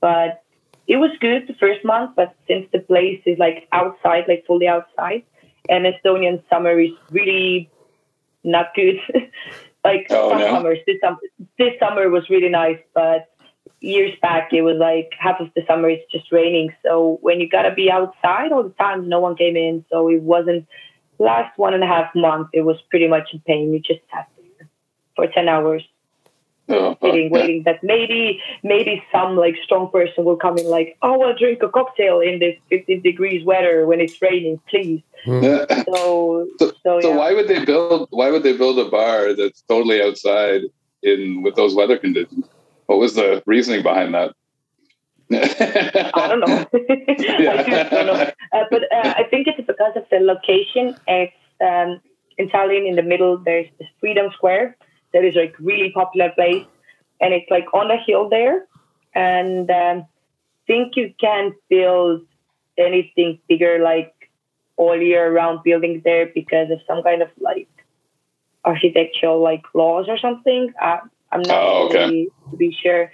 [0.00, 0.42] But
[0.86, 4.68] it was good the first month, but since the place is like outside, like fully
[4.68, 5.22] outside,
[5.68, 7.70] and Estonian summer is really
[8.44, 8.96] not good.
[9.84, 10.46] like Oh, no?
[10.46, 11.18] summers, this summer,
[11.58, 13.30] this summer was really nice, but
[13.82, 16.72] years back it was like half of the summer it's just raining.
[16.84, 20.22] So when you gotta be outside all the time, no one came in, so it
[20.22, 20.66] wasn't.
[21.18, 23.72] Last one and a half month, it was pretty much in pain.
[23.72, 24.68] You just sat there
[25.14, 25.82] for ten hours
[26.68, 26.78] uh-huh.
[26.78, 30.96] Oh, oh, sitting, waiting that maybe maybe some like strong person will come in like,
[31.02, 35.02] oh, I'll drink a cocktail in this 15 degrees weather when it's raining, please.
[35.24, 35.42] Hmm.
[35.42, 35.66] Yeah.
[35.84, 37.16] So So- so, So yeah.
[37.16, 38.08] why would they build?
[38.10, 40.62] Why would they build a bar that's totally outside
[41.02, 42.46] in with those weather conditions?
[42.92, 44.34] What was the reasoning behind that?
[45.32, 46.46] I don't know.
[46.74, 48.30] I just don't know.
[48.52, 50.94] Uh, but uh, I think it's because of the location.
[51.08, 52.02] It's um,
[52.36, 53.38] in Tallinn, in the middle.
[53.38, 54.76] There's this Freedom Square
[55.14, 56.66] that is like really popular place,
[57.18, 58.66] and it's like on a hill there.
[59.14, 60.06] And um,
[60.66, 62.26] think you can't build
[62.76, 64.12] anything bigger like
[64.76, 67.68] all year round buildings there because of some kind of like
[68.66, 70.74] architectural like laws or something.
[70.78, 70.98] I,
[71.32, 72.04] I'm not Oh, okay.
[72.04, 73.10] really to be sure.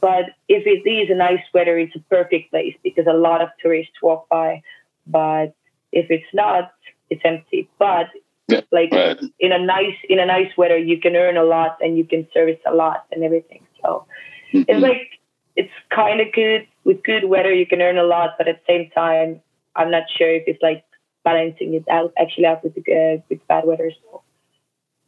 [0.00, 3.48] But if it is a nice weather, it's a perfect place because a lot of
[3.62, 4.62] tourists walk by.
[5.06, 5.54] But
[5.92, 6.72] if it's not,
[7.10, 7.68] it's empty.
[7.78, 8.08] But
[8.48, 9.18] Yeah, like right.
[9.40, 12.28] in a nice in a nice weather, you can earn a lot and you can
[12.34, 13.66] service a lot and everything.
[13.82, 14.06] So
[14.52, 14.64] Mhm.
[14.68, 15.08] it's like
[15.56, 17.52] it's kind of good with good weather.
[17.52, 19.40] You can earn a lot, but at the same time,
[19.76, 20.84] I'm not sure if it's like
[21.24, 23.90] balancing it out actually out with the uh, with bad weather.
[24.02, 24.22] So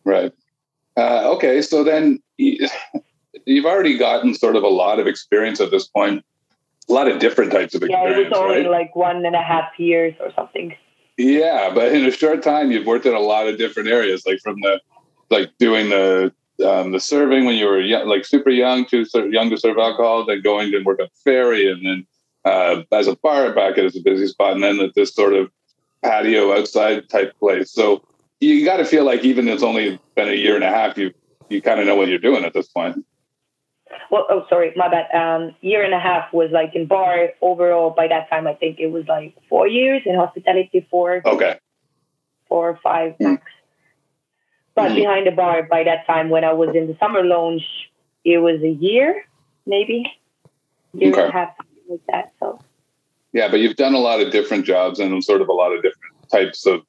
[0.04, 0.32] Right.
[0.96, 1.60] Uh, okay.
[1.62, 6.24] So then you've already gotten sort of a lot of experience at this point,
[6.88, 8.70] a lot of different types of yeah, it experience, was only right?
[8.70, 10.74] like one and a half years or something.
[11.16, 14.40] Yeah, but in a short time, you've worked in a lot of different areas, like
[14.40, 14.80] from the
[15.30, 16.32] like doing the
[16.64, 19.78] um, the serving when you were young, like super young to ser- young to serve
[19.78, 22.06] alcohol, then going to work at ferry, and then
[22.44, 25.50] uh, as a bar back at a busy spot, and then at this sort of
[26.02, 27.70] patio outside type place.
[27.70, 28.04] So
[28.40, 30.98] you got to feel like even if it's only been a year and a half,
[30.98, 31.12] you
[31.48, 33.04] you kind of know what you're doing at this point.
[34.10, 35.14] Well, oh, sorry, my bad.
[35.14, 37.90] Um, year and a half was like in bar overall.
[37.90, 41.58] By that time, I think it was like four years in hospitality, four, Okay.
[42.48, 43.32] four or five Mm.
[43.32, 43.42] max.
[44.74, 44.94] But Mm.
[44.96, 47.64] behind the bar, by that time, when I was in the summer lounge,
[48.24, 49.24] it was a year,
[49.66, 50.10] maybe
[50.94, 51.28] year and Okay.
[51.28, 51.54] a half,
[51.88, 52.32] like that.
[52.40, 52.58] So
[53.32, 55.82] Yeah, but you've done a lot of different jobs and sort of a lot of
[55.82, 56.82] different types of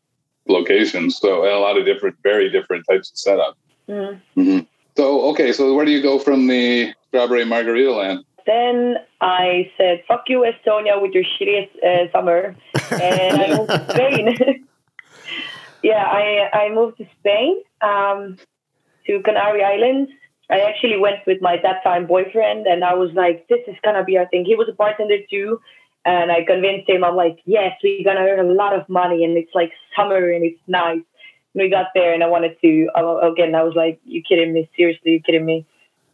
[0.48, 1.18] locations.
[1.18, 3.58] So and a lot of different, very different types of setup.
[3.90, 4.20] mm.
[4.36, 4.60] hmm
[4.98, 8.26] So okay, so where do you go from the strawberry margarita land?
[8.46, 13.82] then I said, "Fuck you, Estonia, with your shittiest uh, summer," and I moved to
[13.92, 14.38] Spain.
[15.84, 18.38] yeah, I I moved to Spain um,
[19.08, 20.12] to Canary Islands.
[20.50, 24.04] I actually went with my that time boyfriend, and I was like, "This is gonna
[24.04, 25.60] be our thing." He was a bartender too,
[26.06, 27.04] and I convinced him.
[27.04, 30.46] I'm like, "Yes, we're gonna earn a lot of money, and it's like summer, and
[30.46, 31.02] it's nice."
[31.54, 32.90] And we got there, and I wanted to
[33.24, 33.56] again.
[33.56, 34.70] I was like, "You kidding me?
[34.78, 35.66] Seriously, you kidding me?"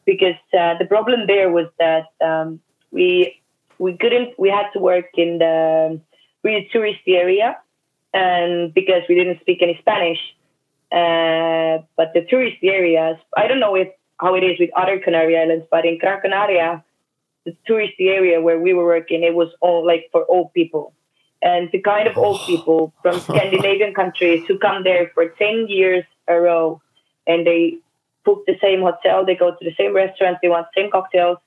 [0.06, 3.41] Because uh, the problem there was that um, we
[3.77, 4.39] we couldn't.
[4.39, 5.99] We had to work in the
[6.43, 7.58] really touristy area,
[8.13, 10.19] and because we didn't speak any Spanish,
[10.91, 13.89] uh, but the touristy areas, I don't know if
[14.21, 16.84] how it is with other Canary Islands, but in Gran Canaria,
[17.45, 20.93] the touristy area where we were working, it was all like for old people.
[21.41, 26.04] And the kind of old people from Scandinavian countries who come there for 10 years
[26.27, 26.82] a row
[27.25, 27.77] and they
[28.23, 31.38] book the same hotel, they go to the same restaurant, they want the same cocktails,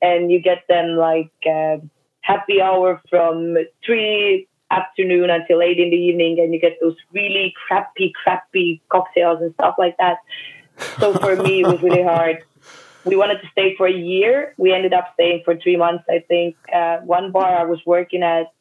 [0.00, 1.76] and you get them like uh,
[2.20, 7.54] happy hour from 3 afternoon until 8 in the evening, and you get those really
[7.66, 10.18] crappy, crappy cocktails and stuff like that.
[10.98, 12.44] So for me, it was really hard.
[13.06, 14.54] We wanted to stay for a year.
[14.58, 16.56] We ended up staying for three months, I think.
[16.72, 18.52] Uh, one bar I was working at,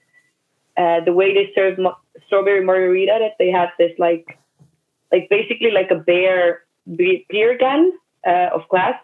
[0.77, 1.79] uh, the way they served
[2.27, 4.37] strawberry margarita, that they have this like,
[5.11, 6.61] like basically like a bear
[7.29, 7.91] beer gun
[8.25, 8.95] uh, of glass,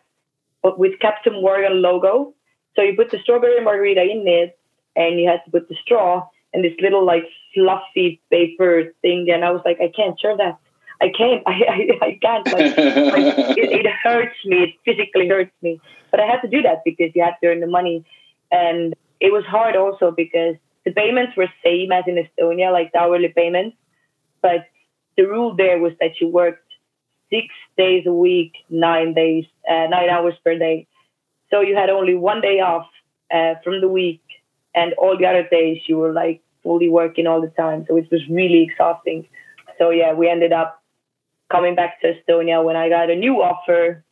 [0.62, 2.34] but with Captain Morgan logo.
[2.76, 4.60] So you put the strawberry margarita in it,
[4.96, 7.24] and you had to put the straw and this little like
[7.54, 9.30] fluffy paper thing.
[9.34, 10.60] And I was like, I can't serve that.
[11.02, 11.44] I can't.
[11.48, 12.46] I I, I can't.
[12.48, 14.58] Like, like it, it hurts me.
[14.64, 15.82] It physically hurts me.
[16.12, 18.06] But I had to do that because you had to earn the money,
[18.52, 23.00] and it was hard also because the payments were same as in Estonia, like the
[23.00, 23.78] hourly payments.
[24.42, 24.66] But
[25.18, 26.68] the rule there was that you worked
[27.30, 30.88] six days a week, nine days, uh, nine hours per day.
[31.50, 32.88] So you had only one day off
[33.34, 34.22] uh, from the week,
[34.76, 37.86] and all the other days you were like fully working all the time.
[37.88, 39.28] So it was really exhausting.
[39.78, 40.81] So yeah, we ended up
[41.52, 44.04] coming back to Estonia when I got a new offer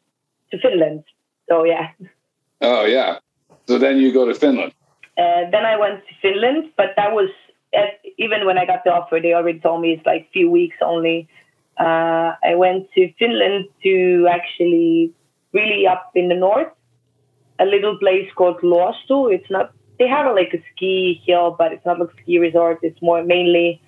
[0.52, 1.04] to Finland.
[1.48, 1.90] So yeah,
[2.62, 3.20] oh yeah.
[3.68, 4.74] So then you go to Finland.
[5.18, 7.30] Uh, then I went to Finland, but that was
[7.74, 10.78] at, even when I got the offer, they already told me it's like few weeks
[10.82, 11.28] only.
[11.78, 15.14] Uh, I went to Finland to actually
[15.54, 16.72] really up in the north,
[17.60, 19.32] a little place called Luosto.
[19.32, 22.40] It's not they have a, like a ski hill, but it's not like a ski
[22.40, 22.80] resort.
[22.82, 23.82] It's more mainly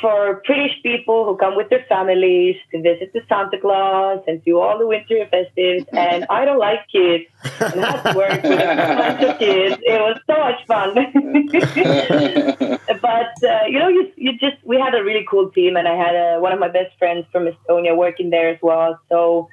[0.00, 4.58] for British people who come with their families to visit the Santa Claus and do
[4.58, 5.86] all the winter festivities.
[5.92, 7.24] And I don't like kids
[7.60, 9.76] and had to work with a bunch of kids.
[9.82, 10.94] It was so much fun.
[13.02, 15.96] but, uh, you know, you, you just, we had a really cool team and I
[15.96, 18.98] had a, one of my best friends from Estonia working there as well.
[19.08, 19.48] So,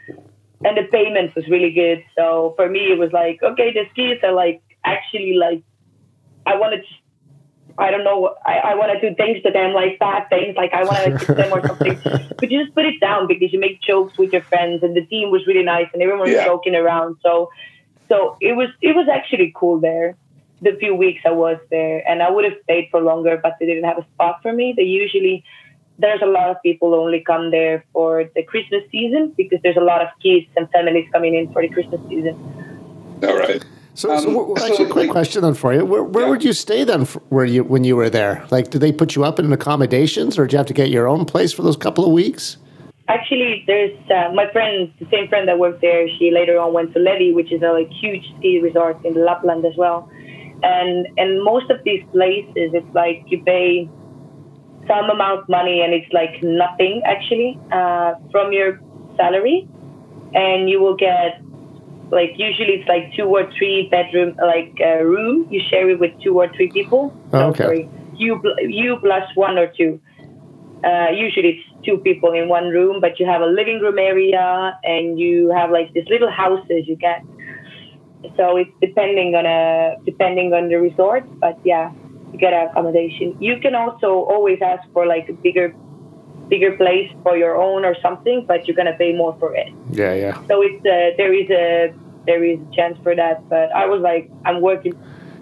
[0.64, 2.04] and the payment was really good.
[2.18, 5.64] So for me, it was like, okay, the skis are like actually like,
[6.46, 6.88] I wanted to
[7.78, 10.74] I don't know, I, I want to do things to them, like bad things, like
[10.74, 12.00] I want to kiss them or something.
[12.38, 15.06] But you just put it down because you make jokes with your friends, and the
[15.06, 16.46] team was really nice, and everyone was yeah.
[16.46, 17.18] joking around.
[17.22, 17.50] So,
[18.08, 20.16] so it was it was actually cool there.
[20.62, 23.66] The few weeks I was there, and I would have stayed for longer, but they
[23.66, 24.74] didn't have a spot for me.
[24.76, 25.44] They usually
[25.98, 29.88] there's a lot of people only come there for the Christmas season because there's a
[29.92, 32.36] lot of kids and families coming in for the Christmas season.
[33.24, 33.64] All right.
[33.96, 36.30] So, um, so actually, so, a quick like, question then for you: Where, where yeah.
[36.30, 37.06] would you stay then?
[37.30, 38.46] Where you when you were there?
[38.52, 41.08] Like, did they put you up in accommodations, or did you have to get your
[41.08, 42.58] own place for those couple of weeks?
[43.08, 46.10] Actually, there's uh, my friend, the same friend that worked there.
[46.20, 49.66] She later on went to Levi, which is a like huge ski resort in Lapland
[49.66, 50.12] as well.
[50.62, 53.90] And and most of these places, it's like you pay
[54.88, 58.82] some amount of money, and it's like nothing actually uh, from your
[59.16, 59.70] salary,
[60.34, 61.45] and you will get
[62.12, 65.48] like usually it's like two or three bedroom like a uh, room.
[65.50, 67.14] You share it with two or three people.
[67.34, 67.64] Oh, okay.
[67.64, 70.00] sorry, you you plus one or two.
[70.84, 74.78] Uh, usually it's two people in one room but you have a living room area
[74.84, 77.24] and you have like these little houses you get.
[78.38, 81.92] So it's depending on a depending on the resort but yeah
[82.32, 83.36] you get accommodation.
[83.40, 85.74] You can also always ask for like a bigger
[86.48, 89.68] bigger place for your own or something, but you're gonna pay more for it.
[89.92, 90.48] Yeah, yeah.
[90.48, 91.94] So it's uh, there is a
[92.26, 94.94] there is a chance for that, but I was like, I'm working.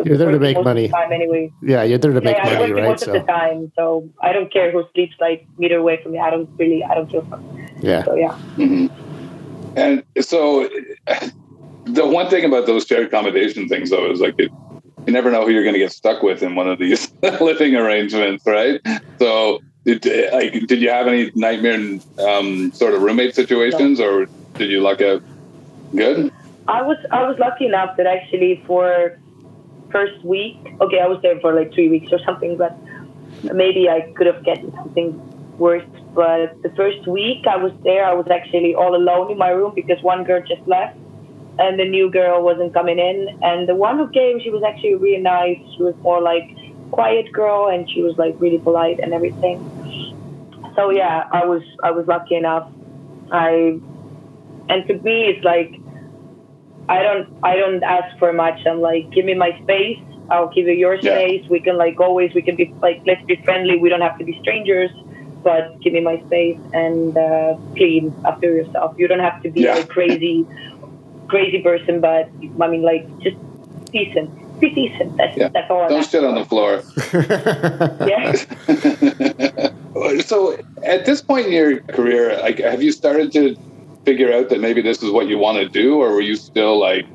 [0.04, 0.88] You're there to make money.
[0.88, 1.52] time anyway.
[1.62, 2.84] Yeah, you're there to make yeah, money, right?
[2.84, 3.13] Most so.
[3.13, 6.20] of the time, so I don't care who sleeps like meter away from me.
[6.20, 7.70] I don't really, I don't feel fun.
[7.80, 8.04] Yeah.
[8.04, 8.38] So yeah.
[8.58, 9.78] Mm-hmm.
[9.78, 10.68] And so,
[11.86, 14.52] the one thing about those shared accommodation things, though, is like it,
[15.06, 17.76] you never know who you're going to get stuck with in one of these living
[17.76, 18.82] arrangements, right?
[19.20, 24.69] So did, like, did you have any nightmare um, sort of roommate situations, or did
[24.69, 25.22] you luck out
[25.96, 26.32] good?
[26.67, 29.19] I was I was lucky enough that actually for
[29.91, 32.78] first week, okay, I was there for like three weeks or something, but
[33.43, 35.12] maybe I could have gotten something
[35.58, 35.86] worse.
[36.13, 39.74] But the first week I was there, I was actually all alone in my room
[39.76, 40.98] because one girl just left
[41.60, 43.39] and the new girl wasn't coming in.
[43.41, 45.60] And the one who came, she was actually really nice.
[45.76, 46.50] She was more like
[46.93, 49.58] quiet girl and she was like really polite and everything.
[50.75, 52.69] So yeah, I was I was lucky enough.
[53.32, 53.79] I
[54.69, 55.71] and to me it's like
[56.88, 58.60] I don't I don't ask for much.
[58.67, 59.99] I'm like, give me my space.
[60.29, 61.41] I'll give you your space.
[61.43, 61.49] Yeah.
[61.49, 63.77] We can like always we can be like let's be friendly.
[63.77, 64.91] We don't have to be strangers,
[65.43, 68.95] but give me my space and uh, clean after yourself.
[68.99, 69.77] You don't have to be yeah.
[69.77, 70.45] a crazy
[71.27, 72.29] crazy person, but
[72.62, 73.38] I mean like just
[73.91, 75.18] decent be decent.
[75.18, 75.50] That's, yeah.
[75.50, 75.88] that's all.
[75.89, 76.84] Don't sit on the floor.
[78.08, 78.34] yeah.
[80.22, 83.56] so, at this point in your career, like, have you started to
[84.06, 86.80] figure out that maybe this is what you want to do, or were you still
[86.80, 87.06] like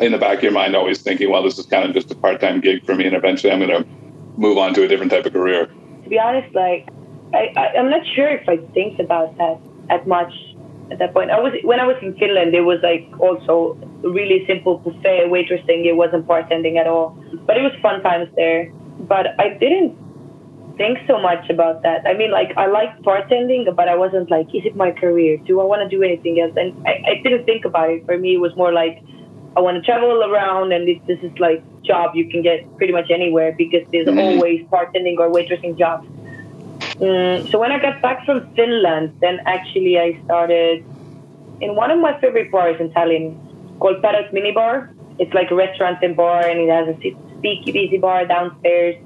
[0.00, 2.14] in the back of your mind always thinking, well, this is kind of just a
[2.14, 3.88] part-time gig for me, and eventually I'm going to
[4.36, 5.66] move on to a different type of career?
[5.66, 6.88] To be honest, like
[7.34, 9.58] I, I, I'm not sure if I think about that
[9.90, 10.32] as much
[10.90, 11.30] at that point.
[11.30, 12.54] I was when I was in Finland.
[12.54, 13.76] It was like also
[14.10, 15.86] really simple buffet waitressing.
[15.86, 18.72] It wasn't bartending at all, but it was fun times there.
[19.00, 19.96] But I didn't
[20.76, 22.06] think so much about that.
[22.06, 25.38] I mean, like I liked bartending, but I wasn't like, is it my career?
[25.38, 26.52] Do I want to do anything else?
[26.56, 28.04] And I, I didn't think about it.
[28.06, 29.02] For me, it was more like
[29.56, 32.92] I want to travel around, and this, this is like job you can get pretty
[32.92, 34.18] much anywhere because there's mm-hmm.
[34.18, 36.06] always bartending or waitressing jobs.
[36.96, 40.84] Mm, so when I got back from Finland, then actually I started
[41.60, 43.36] in one of my favorite bars in Tallinn
[43.78, 44.90] called Parrot Mini Bar.
[45.18, 48.96] It's like a restaurant and bar, and it has a speakeasy bar downstairs.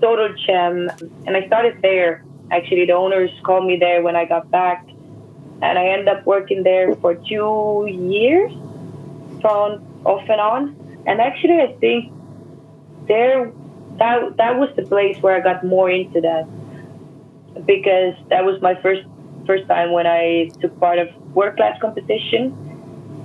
[0.00, 0.90] Total gem.
[1.26, 2.24] And I started there.
[2.50, 4.86] Actually, the owners called me there when I got back,
[5.62, 8.52] and I ended up working there for two years,
[9.40, 10.76] from off and on.
[11.06, 12.12] And actually, I think
[13.06, 13.52] there
[13.98, 16.46] that that was the place where I got more into that
[17.66, 19.02] because that was my first
[19.46, 22.67] first time when I took part of world class competition.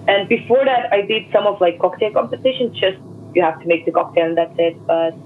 [0.07, 2.97] And before that, I did some of like cocktail competition just
[3.35, 4.75] you have to make the cocktail and that's it.
[4.85, 5.17] But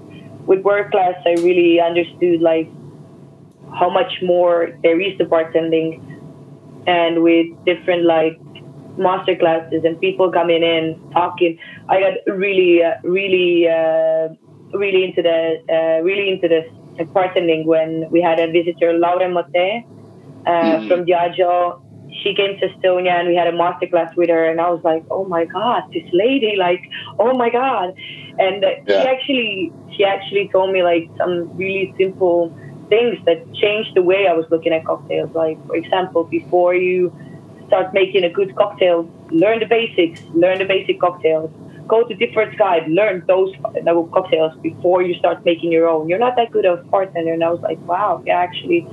[0.46, 2.70] with world class, I really understood like
[3.78, 6.00] how much more there is to bartending,
[6.86, 8.40] and with different like
[8.96, 11.58] master classes and people coming in talking,
[11.88, 14.28] I got really, uh, really, uh,
[14.72, 16.66] really into the uh, really into this
[17.14, 19.84] bartending when we had a visitor, Laura Motte,
[20.46, 20.88] uh, mm.
[20.88, 21.80] from Diageo
[22.22, 25.04] she came to Estonia and we had a masterclass with her, and I was like,
[25.10, 26.82] oh my god, this lady, like,
[27.18, 27.94] oh my god,
[28.38, 28.78] and yeah.
[28.86, 32.54] she actually she actually told me like some really simple
[32.88, 35.34] things that changed the way I was looking at cocktails.
[35.34, 37.12] Like for example, before you
[37.66, 41.50] start making a good cocktail, learn the basics, learn the basic cocktails.
[41.86, 43.50] Go to different guide, learn those
[44.12, 46.06] cocktails before you start making your own.
[46.06, 48.86] You're not that good of bartender, and I was like, wow, yeah, actually,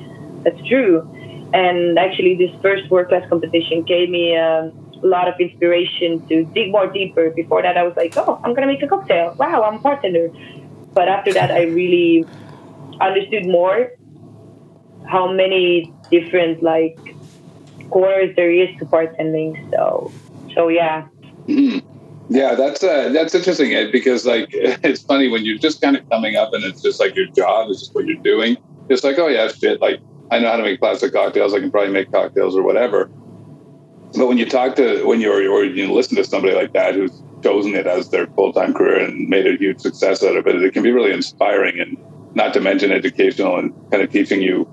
[0.44, 1.06] that's true
[1.54, 4.72] and actually, this first world class competition gave me a
[5.02, 7.30] lot of inspiration to dig more deeper.
[7.30, 9.36] Before that, I was like, oh, I'm going to make a cocktail.
[9.38, 10.30] Wow, I'm a bartender.
[10.94, 12.26] But after that, I really
[13.02, 13.92] understood more
[15.08, 16.98] how many different like
[17.90, 19.70] corners there is to bartending.
[19.72, 20.12] So,
[20.54, 21.08] so yeah.
[22.28, 26.36] Yeah, that's uh, that's interesting because like it's funny when you're just kind of coming
[26.36, 28.58] up and it's just like your job is just what you're doing.
[28.90, 30.00] It's like, oh yeah, shit, like
[30.32, 31.54] I know how to make plastic cocktails.
[31.54, 33.10] I can probably make cocktails or whatever.
[34.18, 37.22] But when you talk to when you're or you listen to somebody like that who's
[37.44, 40.56] chosen it as their full time career and made a huge success out of it,
[40.56, 41.98] it can be really inspiring and
[42.34, 44.68] not to mention educational and kind of teaching you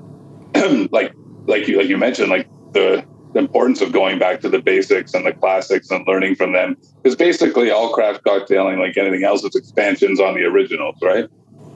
[0.90, 1.12] like
[1.46, 5.14] like you like you mentioned like the the importance of going back to the basics
[5.14, 9.42] and the classics and learning from them because basically all craft cocktailing like anything else
[9.42, 11.26] is expansions on the originals right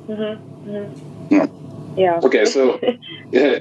[0.06, 0.68] mm-hmm.
[0.70, 1.34] Mm-hmm.
[1.34, 1.46] Yeah.
[1.96, 2.20] Yeah.
[2.22, 2.78] Okay, so
[3.32, 3.58] yeah,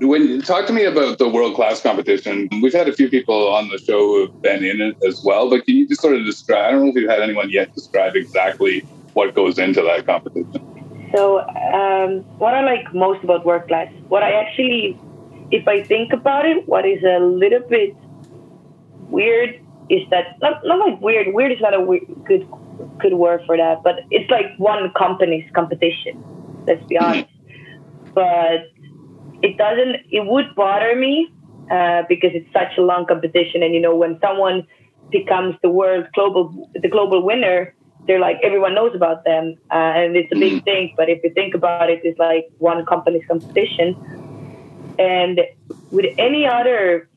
[0.00, 2.48] when talk to me about the world class competition.
[2.62, 5.50] We've had a few people on the show who have been in it as well,
[5.50, 6.66] but can you just sort of describe?
[6.66, 8.80] I don't know if you've had anyone yet describe exactly
[9.14, 11.10] what goes into that competition.
[11.14, 14.98] So, um, what I like most about world class, what I actually,
[15.50, 17.96] if I think about it, what is a little bit
[19.08, 21.34] weird is that not not like weird.
[21.34, 22.46] Weird is not a weird, good
[22.98, 26.22] good word for that, but it's like one company's competition.
[26.66, 27.37] Let's be honest
[28.18, 28.60] but
[29.46, 29.94] it doesn't.
[30.10, 31.30] It would bother me
[31.70, 34.66] uh, because it's such a long competition, and you know when someone
[35.10, 37.74] becomes the world global the global winner,
[38.06, 40.64] they're like everyone knows about them, uh, and it's a big mm-hmm.
[40.64, 40.94] thing.
[40.96, 43.94] But if you think about it, it's like one company's competition,
[44.98, 45.40] and
[45.92, 47.08] with any other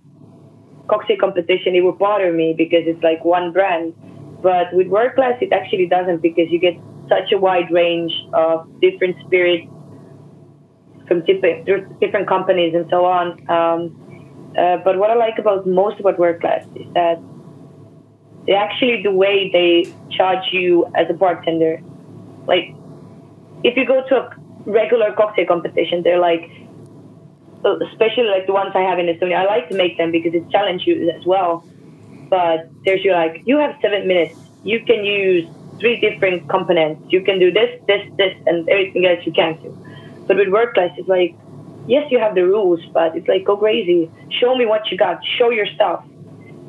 [0.87, 3.95] cocktail competition, it would bother me because it's like one brand.
[4.43, 6.77] But with world class, it actually doesn't because you get
[7.09, 9.67] such a wide range of different spirits
[11.07, 11.65] from different,
[11.99, 13.49] different companies and so on.
[13.49, 17.21] Um, uh, but what I like about most about world class is that
[18.45, 21.81] they actually the way they charge you as a bartender.
[22.47, 22.75] Like
[23.63, 24.35] if you go to a
[24.65, 26.49] regular cocktail competition, they're like,
[27.91, 29.37] especially like the ones I have in Estonia.
[29.37, 31.63] I like to make them because it challenges you as well.
[32.29, 34.35] But there's you like you have seven minutes.
[34.63, 35.47] You can use
[35.79, 37.03] three different components.
[37.09, 39.75] You can do this, this, this, and everything else you can do.
[40.31, 41.35] But with world class, it's like,
[41.87, 44.09] yes, you have the rules, but it's like, go crazy.
[44.39, 45.19] Show me what you got.
[45.37, 46.05] Show your stuff.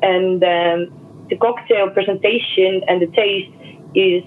[0.01, 3.55] And um, the cocktail presentation and the taste
[3.95, 4.21] is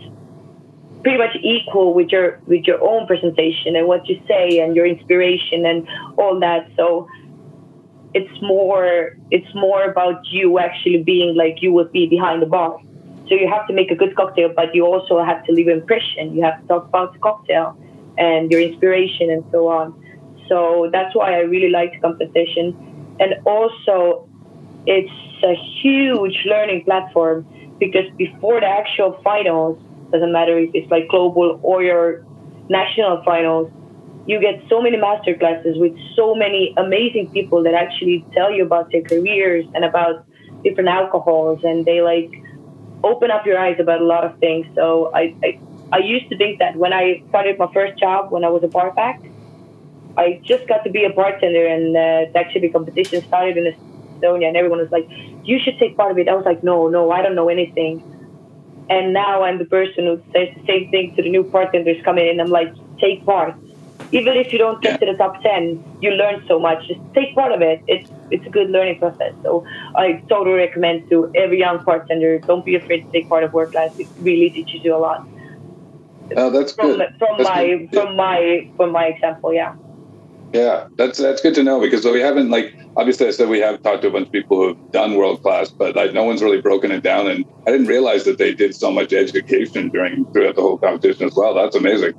[1.03, 4.87] pretty much equal with your with your own presentation and what you say and your
[4.87, 6.71] inspiration and all that.
[6.75, 7.07] So
[8.15, 12.81] it's more it's more about you actually being like you would be behind the bar.
[13.29, 15.81] So you have to make a good cocktail, but you also have to leave an
[15.81, 16.35] impression.
[16.35, 17.77] You have to talk about the cocktail
[18.19, 19.95] and your inspiration and so on.
[20.49, 23.17] So that's why I really liked competition.
[23.19, 24.29] And also,
[24.87, 25.11] it's
[25.43, 27.47] a huge learning platform
[27.79, 29.79] because before the actual finals,
[30.13, 32.25] doesn't matter if it's like global or your
[32.69, 33.71] national finals,
[34.27, 38.65] you get so many master classes with so many amazing people that actually tell you
[38.65, 40.25] about their careers and about
[40.65, 42.31] different alcohols and they like
[43.05, 44.67] open up your eyes about a lot of things.
[44.75, 45.61] So I, I
[45.93, 48.69] I used to think that when I started my first job when I was a
[48.69, 49.21] bar back,
[50.17, 53.75] I just got to be a bartender, and uh, actually the competition started in
[54.23, 55.09] Estonia, and everyone was like,
[55.45, 58.03] "You should take part of it." I was like, "No, no, I don't know anything."
[58.89, 62.27] And now I'm the person who says the same thing to the new bartenders coming
[62.29, 62.41] in.
[62.41, 63.55] I'm like, "Take part."
[64.13, 66.87] Even if you don't get to the top ten, you learn so much.
[66.89, 67.83] Just take part of it.
[67.87, 69.35] It's it's a good learning process.
[69.43, 69.65] So
[69.97, 73.73] I totally recommend to every young bartender, don't be afraid to take part of world
[73.73, 73.91] class.
[73.99, 75.27] It really teaches you a lot.
[76.37, 77.15] Oh, that's from, good.
[77.19, 77.93] From that's my good.
[77.93, 79.75] from my from my example, yeah.
[80.53, 83.83] Yeah, that's that's good to know because we haven't like obviously I said we have
[83.83, 86.43] talked to a bunch of people who have done world class, but like no one's
[86.43, 90.25] really broken it down, and I didn't realize that they did so much education during
[90.33, 91.55] throughout the whole competition as well.
[91.55, 92.15] That's amazing.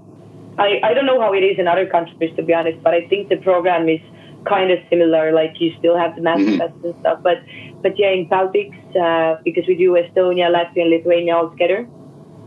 [0.60, 3.08] I, I don't know how it is in other countries to be honest, but I
[3.08, 4.02] think the program is
[4.46, 5.32] kind of similar.
[5.32, 6.58] Like you still have the master mm-hmm.
[6.58, 7.38] classes and stuff, but
[7.82, 11.88] but yeah, in Baltics uh, because we do Estonia, Latvia, and Lithuania all together,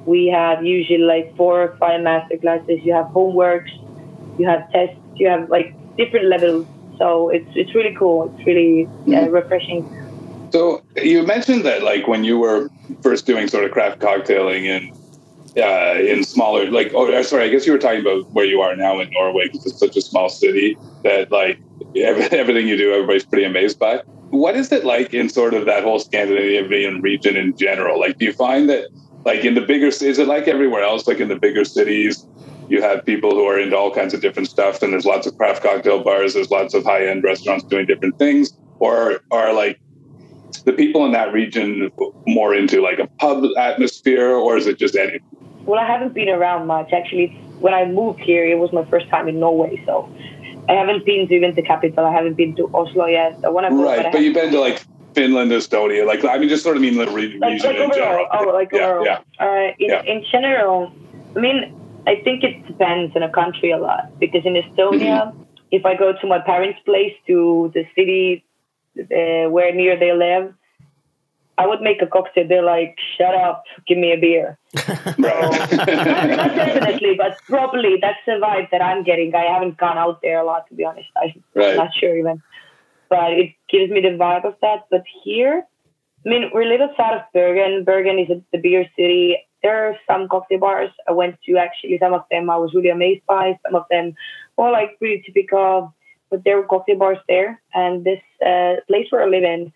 [0.06, 2.80] we have usually like four or five master classes.
[2.82, 3.70] You have homeworks,
[4.38, 6.66] you have tests, you have like different levels.
[6.98, 8.34] So it's it's really cool.
[8.36, 9.84] It's really uh, refreshing.
[10.52, 12.68] So you mentioned that like when you were
[13.02, 14.96] first doing sort of craft cocktailing and
[15.56, 18.60] uh, in smaller like oh uh, sorry I guess you were talking about where you
[18.60, 21.58] are now in Norway because it's such a small city that like
[21.96, 24.02] everything you do everybody's pretty amazed by.
[24.30, 27.98] What is it like in sort of that whole Scandinavian region in general?
[27.98, 28.88] Like do you find that
[29.24, 31.06] like in the bigger is it like everywhere else?
[31.06, 32.26] Like in the bigger cities
[32.70, 35.36] you have people who are into all kinds of different stuff and there's lots of
[35.36, 39.80] craft cocktail bars there's lots of high-end restaurants doing different things or are like
[40.64, 41.90] the people in that region
[42.26, 45.18] more into like a pub atmosphere or is it just any?
[45.64, 46.92] Well i haven't been around much.
[46.92, 50.08] Actually when i moved here it was my first time in norway so
[50.68, 52.06] i haven't been to even the capital.
[52.06, 53.38] I haven't been to oslo yet.
[53.44, 54.82] I want to go right but, but you've been to like
[55.14, 58.26] Finland, Estonia, like I mean, just sort of mean the region like, like in general.
[58.32, 59.04] Oh, like yeah, overall.
[59.04, 59.18] Yeah.
[59.38, 60.02] Uh, in, yeah.
[60.02, 60.92] in general,
[61.36, 61.74] I mean,
[62.06, 65.42] I think it depends on a country a lot because in Estonia, mm-hmm.
[65.70, 68.44] if I go to my parents' place to the city
[68.98, 70.54] uh, where near they live,
[71.58, 72.48] I would make a cocktail.
[72.48, 78.38] They're like, "Shut up, give me a beer." so, not definitely, but probably that's the
[78.42, 79.34] vibe that I'm getting.
[79.34, 81.08] I haven't gone out there a lot, to be honest.
[81.22, 81.76] I'm right.
[81.76, 82.42] not sure even,
[83.10, 84.86] but it gives me the vibe of that.
[84.90, 85.66] But here,
[86.24, 87.84] I mean, we're a little south of Bergen.
[87.84, 91.98] Bergen is a, the beer city there are some cocktail bars I went to actually.
[91.98, 93.58] Some of them I was really amazed by.
[93.64, 94.14] Some of them
[94.56, 95.94] were like pretty typical,
[96.30, 97.60] but there were cocktail bars there.
[97.74, 99.72] And this uh, place where I live in,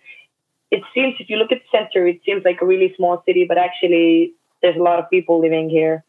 [0.70, 3.44] it seems if you look at the center, it seems like a really small city,
[3.46, 4.32] but actually
[4.62, 6.02] there's a lot of people living here,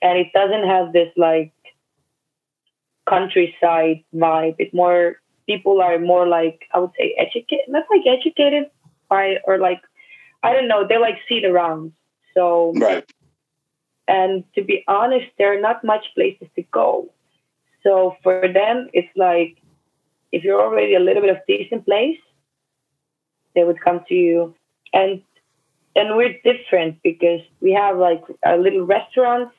[0.00, 1.52] and it doesn't have this like
[3.08, 4.54] countryside vibe.
[4.58, 5.16] It more
[5.52, 8.64] people are more like I would say educated, not like educated
[9.08, 9.82] by or like
[10.42, 10.86] I don't know.
[10.86, 11.92] They like see around
[12.34, 13.04] so, right.
[14.08, 17.12] And to be honest, there are not much places to go.
[17.82, 19.58] So for them, it's like
[20.30, 22.18] if you're already a little bit of decent place,
[23.54, 24.54] they would come to you.
[24.92, 25.22] And
[25.94, 29.54] and we're different because we have like a little restaurants.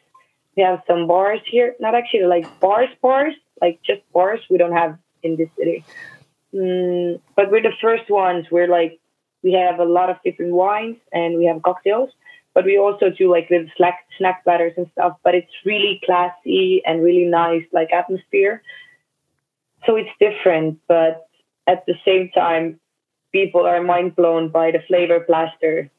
[0.57, 4.39] We have some bars here, not actually like bars, bars, like just bars.
[4.49, 5.83] We don't have in this city.
[6.53, 8.45] Mm, but we're the first ones.
[8.51, 8.99] We're like
[9.41, 12.11] we have a lot of different wines and we have cocktails
[12.53, 15.17] but we also do like little snack snack platters and stuff.
[15.23, 18.61] But it's really classy and really nice, like atmosphere.
[19.85, 21.27] So it's different, but
[21.67, 22.79] at the same time,
[23.31, 25.89] people are mind blown by the flavor blaster.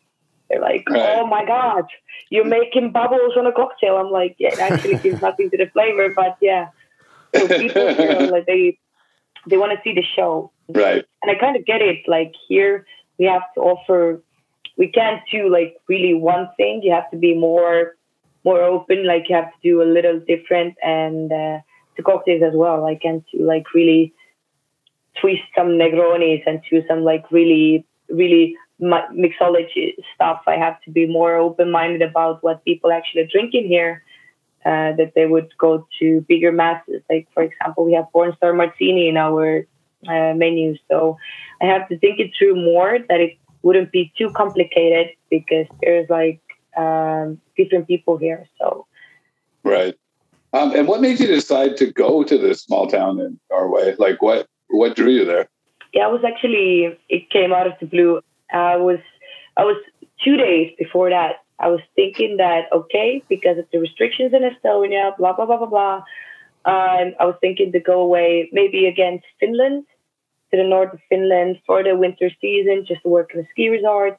[0.48, 1.16] They're like, right.
[1.18, 1.86] "Oh my god,
[2.30, 5.66] you're making bubbles on a cocktail!" I'm like, "Yeah, it actually gives nothing to the
[5.66, 6.68] flavor, but yeah."
[7.34, 8.78] So people, you know, like they
[9.48, 11.04] they want to see the show, right?
[11.22, 11.98] And I kind of get it.
[12.06, 12.86] Like here,
[13.18, 14.22] we have to offer
[14.76, 16.80] we can't do like really one thing.
[16.82, 17.94] You have to be more
[18.44, 19.06] more open.
[19.06, 21.58] Like you have to do a little different and uh,
[21.96, 22.84] the cocktails as well.
[22.84, 24.12] I can't do like really
[25.20, 30.42] twist some Negronis and do some like really really mixology stuff.
[30.46, 34.02] I have to be more open minded about what people actually drink in here.
[34.64, 37.02] Uh, that they would go to bigger masses.
[37.10, 39.66] Like for example, we have Pornstar Martini in our
[40.08, 41.18] uh, menu, so
[41.60, 42.98] I have to think it through more.
[43.08, 46.40] That it wouldn't be too complicated because there's like
[46.76, 48.46] um, different people here.
[48.58, 48.86] So,
[49.64, 49.94] right.
[50.54, 53.96] Um, and what made you decide to go to this small town in Norway?
[53.98, 55.48] Like, what what drew you there?
[55.92, 58.20] Yeah, I was actually it came out of the blue.
[58.52, 58.98] I was
[59.56, 59.76] I was
[60.24, 61.43] two days before that.
[61.58, 65.66] I was thinking that okay, because of the restrictions in Estonia, blah blah blah blah
[65.66, 65.96] blah.
[66.66, 69.84] Um, I was thinking to go away maybe against Finland
[70.50, 73.68] to the north of Finland for the winter season, just to work in a ski
[73.68, 74.18] resort,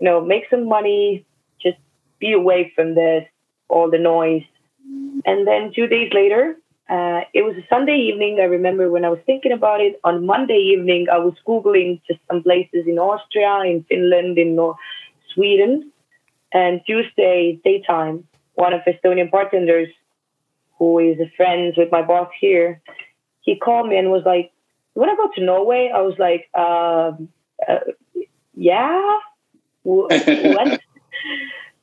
[0.00, 1.24] you know, make some money,
[1.62, 1.78] just
[2.18, 3.24] be away from this,
[3.68, 4.44] all the noise.
[5.24, 6.56] And then two days later,
[6.88, 8.38] uh, it was a Sunday evening.
[8.40, 10.00] I remember when I was thinking about it.
[10.04, 14.78] On Monday evening, I was Googling just some places in Austria, in Finland, in North
[15.34, 15.92] Sweden.
[16.52, 19.88] And Tuesday daytime, one of Estonian bartenders,
[20.78, 22.80] who is a friend with my boss here,
[23.40, 24.52] he called me and was like,
[24.94, 25.90] want to go to Norway?
[25.94, 27.28] I was like, um,
[27.66, 27.80] uh,
[28.54, 29.18] yeah,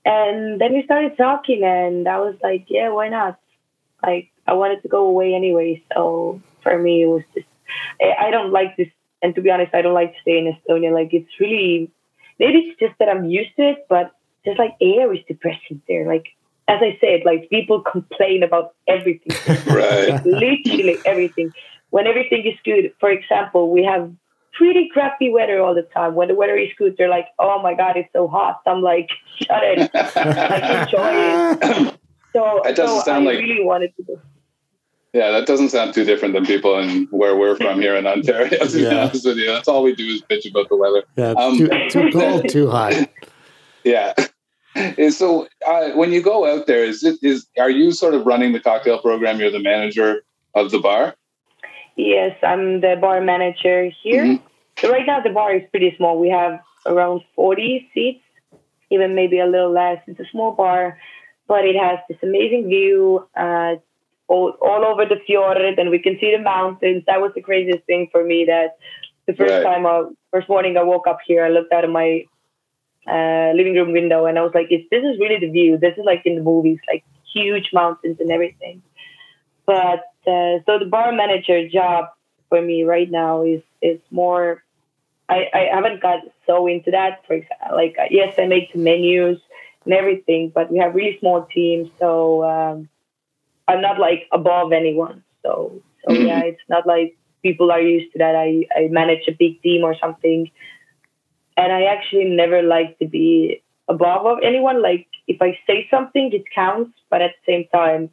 [0.05, 3.39] and then we started talking, and I was like, yeah, why not?
[4.03, 7.47] Like, I wanted to go away anyway, so for me, it was just
[8.01, 8.88] I, I don't like this.
[9.22, 10.93] And to be honest, I don't like to stay in Estonia.
[10.93, 11.91] Like it's really
[12.39, 14.11] maybe it's just that I'm used to it, but
[14.45, 16.05] just like air is depressing there.
[16.07, 16.27] Like
[16.67, 19.35] as I said, like people complain about everything,
[19.67, 20.23] right?
[20.25, 21.51] Literally everything.
[21.91, 24.11] When everything is good, for example, we have
[24.53, 26.15] pretty crappy weather all the time.
[26.15, 29.09] When the weather is good, they're like, "Oh my god, it's so hot." I'm like,
[29.37, 31.99] "Shut it, like enjoy it."
[32.35, 34.19] So, it doesn't so sound I like really wanted to go.
[35.13, 38.49] Yeah, that doesn't sound too different than people in where we're from here in Ontario.
[38.49, 39.03] To be Yeah.
[39.05, 41.03] honest with you, that's all we do is bitch about the weather.
[41.15, 42.93] Yeah, it's Um, too, too cold, too hot.
[43.85, 44.13] Yeah.
[44.76, 48.26] And so uh, when you go out there, is it is are you sort of
[48.26, 49.39] running the cocktail program?
[49.39, 50.23] You're the manager
[50.53, 51.15] of the bar.
[51.95, 54.23] Yes, I'm the bar manager here.
[54.26, 54.41] Mhm.
[54.80, 56.19] So right now the bar is pretty small.
[56.19, 58.21] We have around 40 seats,
[58.91, 60.01] even maybe a little less.
[60.07, 60.99] It's a small bar,
[61.47, 63.76] but it has this amazing view uh,
[64.28, 67.03] all, all over the fjord, and we can see the mountains.
[67.07, 68.43] That was the craziest thing for me.
[68.45, 68.76] That
[69.26, 69.63] the first Right.
[69.63, 72.26] time, I, first morning I woke up here, I looked out of my
[73.08, 75.78] uh, living room window, and I was like, "Is this is really the view?
[75.78, 77.03] This is like in the movies, like
[77.34, 78.82] huge mountains and everything."
[79.66, 82.06] But uh, so the bar manager job
[82.49, 84.64] for me right now is is more.
[85.30, 87.26] I, I haven't got so into that.
[87.28, 89.39] For example, like uh, yes, I make the menus
[89.86, 92.89] and everything, but we have really small teams, so um,
[93.68, 95.24] I'm not like above anyone.
[95.43, 96.26] So so Mhm.
[96.26, 98.36] yeah, it's not like people are used to that.
[98.36, 100.49] I I manage a big team or something,
[101.58, 104.82] and I actually never like to be above of anyone.
[104.82, 108.10] Like if I say something, it counts, but at the same time,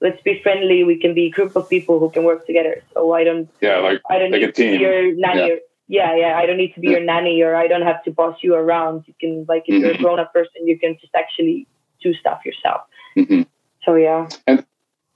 [0.00, 0.84] let's be friendly.
[0.84, 2.82] We can be a group of people who can work together.
[2.94, 5.40] So I don't Yeah, like I don't Like a need to be your nanny.
[5.40, 5.54] Yeah.
[5.54, 6.38] Or, yeah, yeah.
[6.38, 9.04] I don't need to be your nanny, or I don't have to boss you around.
[9.06, 10.00] You can, like, if you're a Mhm.
[10.00, 11.66] grown-up person, you can just actually
[12.02, 12.82] do stuff yourself.
[13.16, 13.46] mhm.
[13.84, 14.64] So yeah, And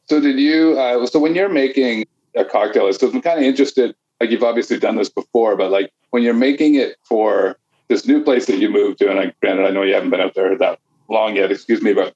[0.09, 0.79] So did you?
[0.79, 2.05] Uh, so when you're making
[2.37, 3.95] a cocktail, so I'm kind of interested.
[4.21, 7.59] Like you've obviously done this before, but like when you're making it for
[7.89, 10.21] this new place that you moved to, and I, granted, I know you haven't been
[10.21, 11.51] out there that long yet.
[11.51, 12.15] Excuse me, but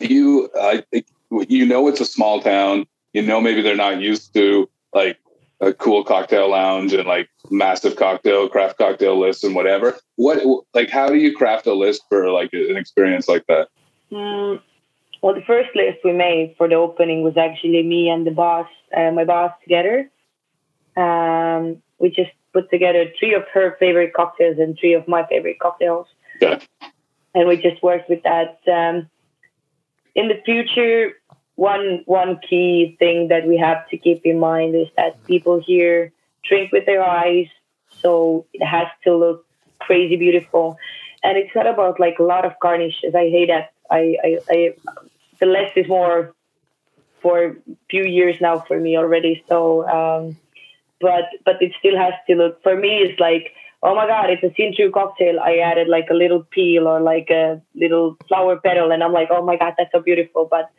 [0.00, 0.80] you, uh,
[1.30, 2.86] you know, it's a small town.
[3.12, 5.18] You know, maybe they're not used to like
[5.60, 9.98] a cool cocktail lounge and like massive cocktail craft cocktail lists and whatever.
[10.16, 10.42] What
[10.74, 13.68] like how do you craft a list for like an experience like that?
[14.12, 14.60] mm,
[15.22, 18.68] well, the first list we made for the opening was actually me and the boss,
[18.96, 20.10] uh, my boss, together.
[20.98, 25.58] Um, we just put together three of her favorite cocktails and three of my favorite
[25.58, 26.06] cocktails.
[26.40, 26.60] Yeah.
[27.34, 28.58] and we just worked with that.
[28.66, 29.08] Um,
[30.14, 31.12] in the future,
[31.54, 36.12] one one key thing that we have to keep in mind is that people here
[36.44, 37.48] drink with their eyes,
[38.00, 39.46] so it has to look
[39.78, 40.78] crazy beautiful,
[41.22, 43.14] and it's not about like a lot of garnishes.
[43.14, 43.72] I hate that.
[43.90, 44.74] I, I, I
[45.38, 46.34] the less is more
[47.20, 47.56] for a
[47.90, 49.42] few years now for me already.
[49.48, 50.36] So, um,
[51.00, 52.62] but but it still has to look.
[52.62, 55.38] For me, it's like oh my god, it's a see-through cocktail.
[55.40, 59.28] I added like a little peel or like a little flower petal, and I'm like,
[59.30, 60.48] oh my god, that's so beautiful.
[60.50, 60.70] But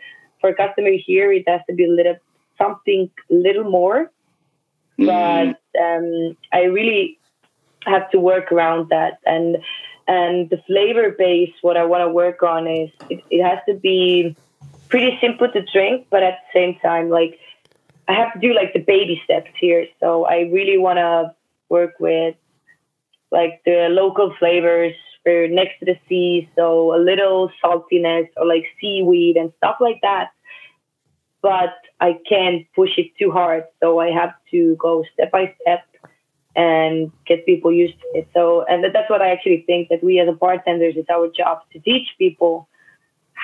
[0.42, 2.18] for a customer here, it has to be a little
[2.58, 4.12] something little more.
[5.00, 7.18] Mm, But um, I really
[7.86, 9.58] have to work around that, and
[10.08, 11.54] and the flavor base.
[11.62, 14.36] What I want to work on is it, it has to be
[14.90, 17.40] pretty simple to drink, but at the same time, like
[18.10, 19.86] I have to do like the baby steps here.
[20.00, 21.36] So I really want to
[21.70, 22.36] work with
[23.32, 24.96] like the local flavors.
[25.24, 30.00] We're next to the sea, so a little saltiness or like seaweed and stuff like
[30.02, 30.32] that.
[31.42, 35.84] But I can't push it too hard, so I have to go step by step
[36.56, 38.28] and get people used to it.
[38.34, 41.60] So, and that's what I actually think that we as a bartenders, it's our job
[41.74, 42.68] to teach people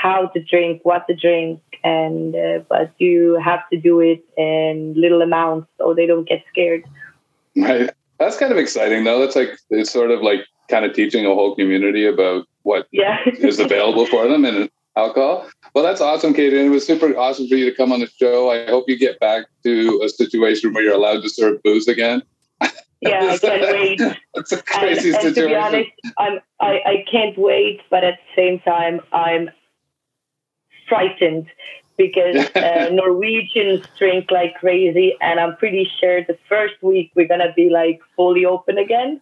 [0.06, 4.94] how to drink, what to drink, and uh, but you have to do it in
[4.96, 6.84] little amounts so they don't get scared.
[7.56, 7.90] Right.
[8.20, 9.20] That's kind of exciting though.
[9.20, 13.18] That's like it's sort of like kind of teaching a whole community about what Yeah.
[13.52, 15.48] is available for them and alcohol.
[15.74, 16.58] Well, that's awesome, Katie.
[16.58, 18.50] And it was super awesome for you to come on the show.
[18.52, 22.22] I hope you get back to a situation where you're allowed to serve booze again.
[23.02, 24.02] yeah, I can't wait.
[24.36, 25.50] It's a And, crazy and to situation.
[25.50, 29.50] be honest, I'm I, I can't wait, but at the same time, I'm
[30.88, 31.48] frightened
[31.98, 37.54] because uh, Norwegians drink like crazy, and I'm pretty sure the first week we're gonna
[37.56, 39.22] be like fully open again.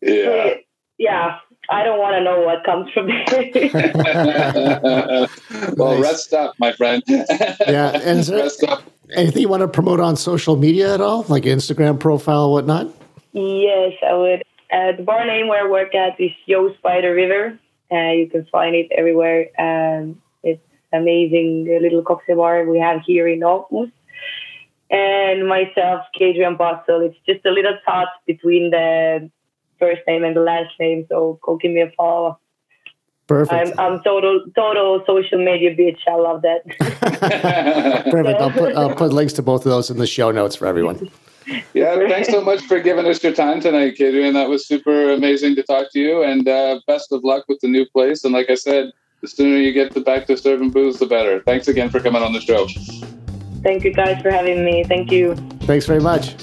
[0.00, 0.24] yeah.
[0.24, 0.54] So,
[0.98, 1.38] yeah,
[1.70, 3.70] I don't want to know what comes from there.
[5.76, 6.02] well, Nice.
[6.02, 7.02] rest up, my friend.
[7.08, 8.82] Yeah, and there- rest up.
[9.14, 12.86] Anything you want to promote on social media at all, like Instagram profile, whatnot?
[13.32, 14.42] yes, I would.
[14.72, 17.58] Uh, the bar name where I work at is Yos By The River.
[17.90, 19.48] Uh, you can find it everywhere.
[19.58, 20.18] Um, it's
[20.92, 23.90] amazing little cocktail bar we have here in Aarhus.
[24.90, 27.06] and myself, Kadrian Possul.
[27.06, 29.30] It's just a little touch between the
[29.78, 32.38] first name and the last name, so go give me a follow.
[33.26, 33.78] Perfect.
[33.78, 36.00] I'm, I'm total total social media bitch.
[36.08, 36.66] I love that.
[38.10, 38.40] Perfect.
[38.40, 41.08] I'll put I'll put links to both of those in the show notes for everyone.
[41.72, 44.34] Yeah, thanks so much for giving us your time tonight, Kadrian.
[44.34, 47.68] That was super amazing to talk to you, and uh, best of luck with the
[47.68, 48.24] new place.
[48.24, 48.90] And like I said,
[49.20, 51.42] the sooner you get to back to serving booze, the better.
[51.42, 52.66] Thanks again for coming on the show.
[53.62, 54.84] Thank you guys for having me.
[54.84, 55.34] Thank you.
[55.62, 56.34] Thanks very much.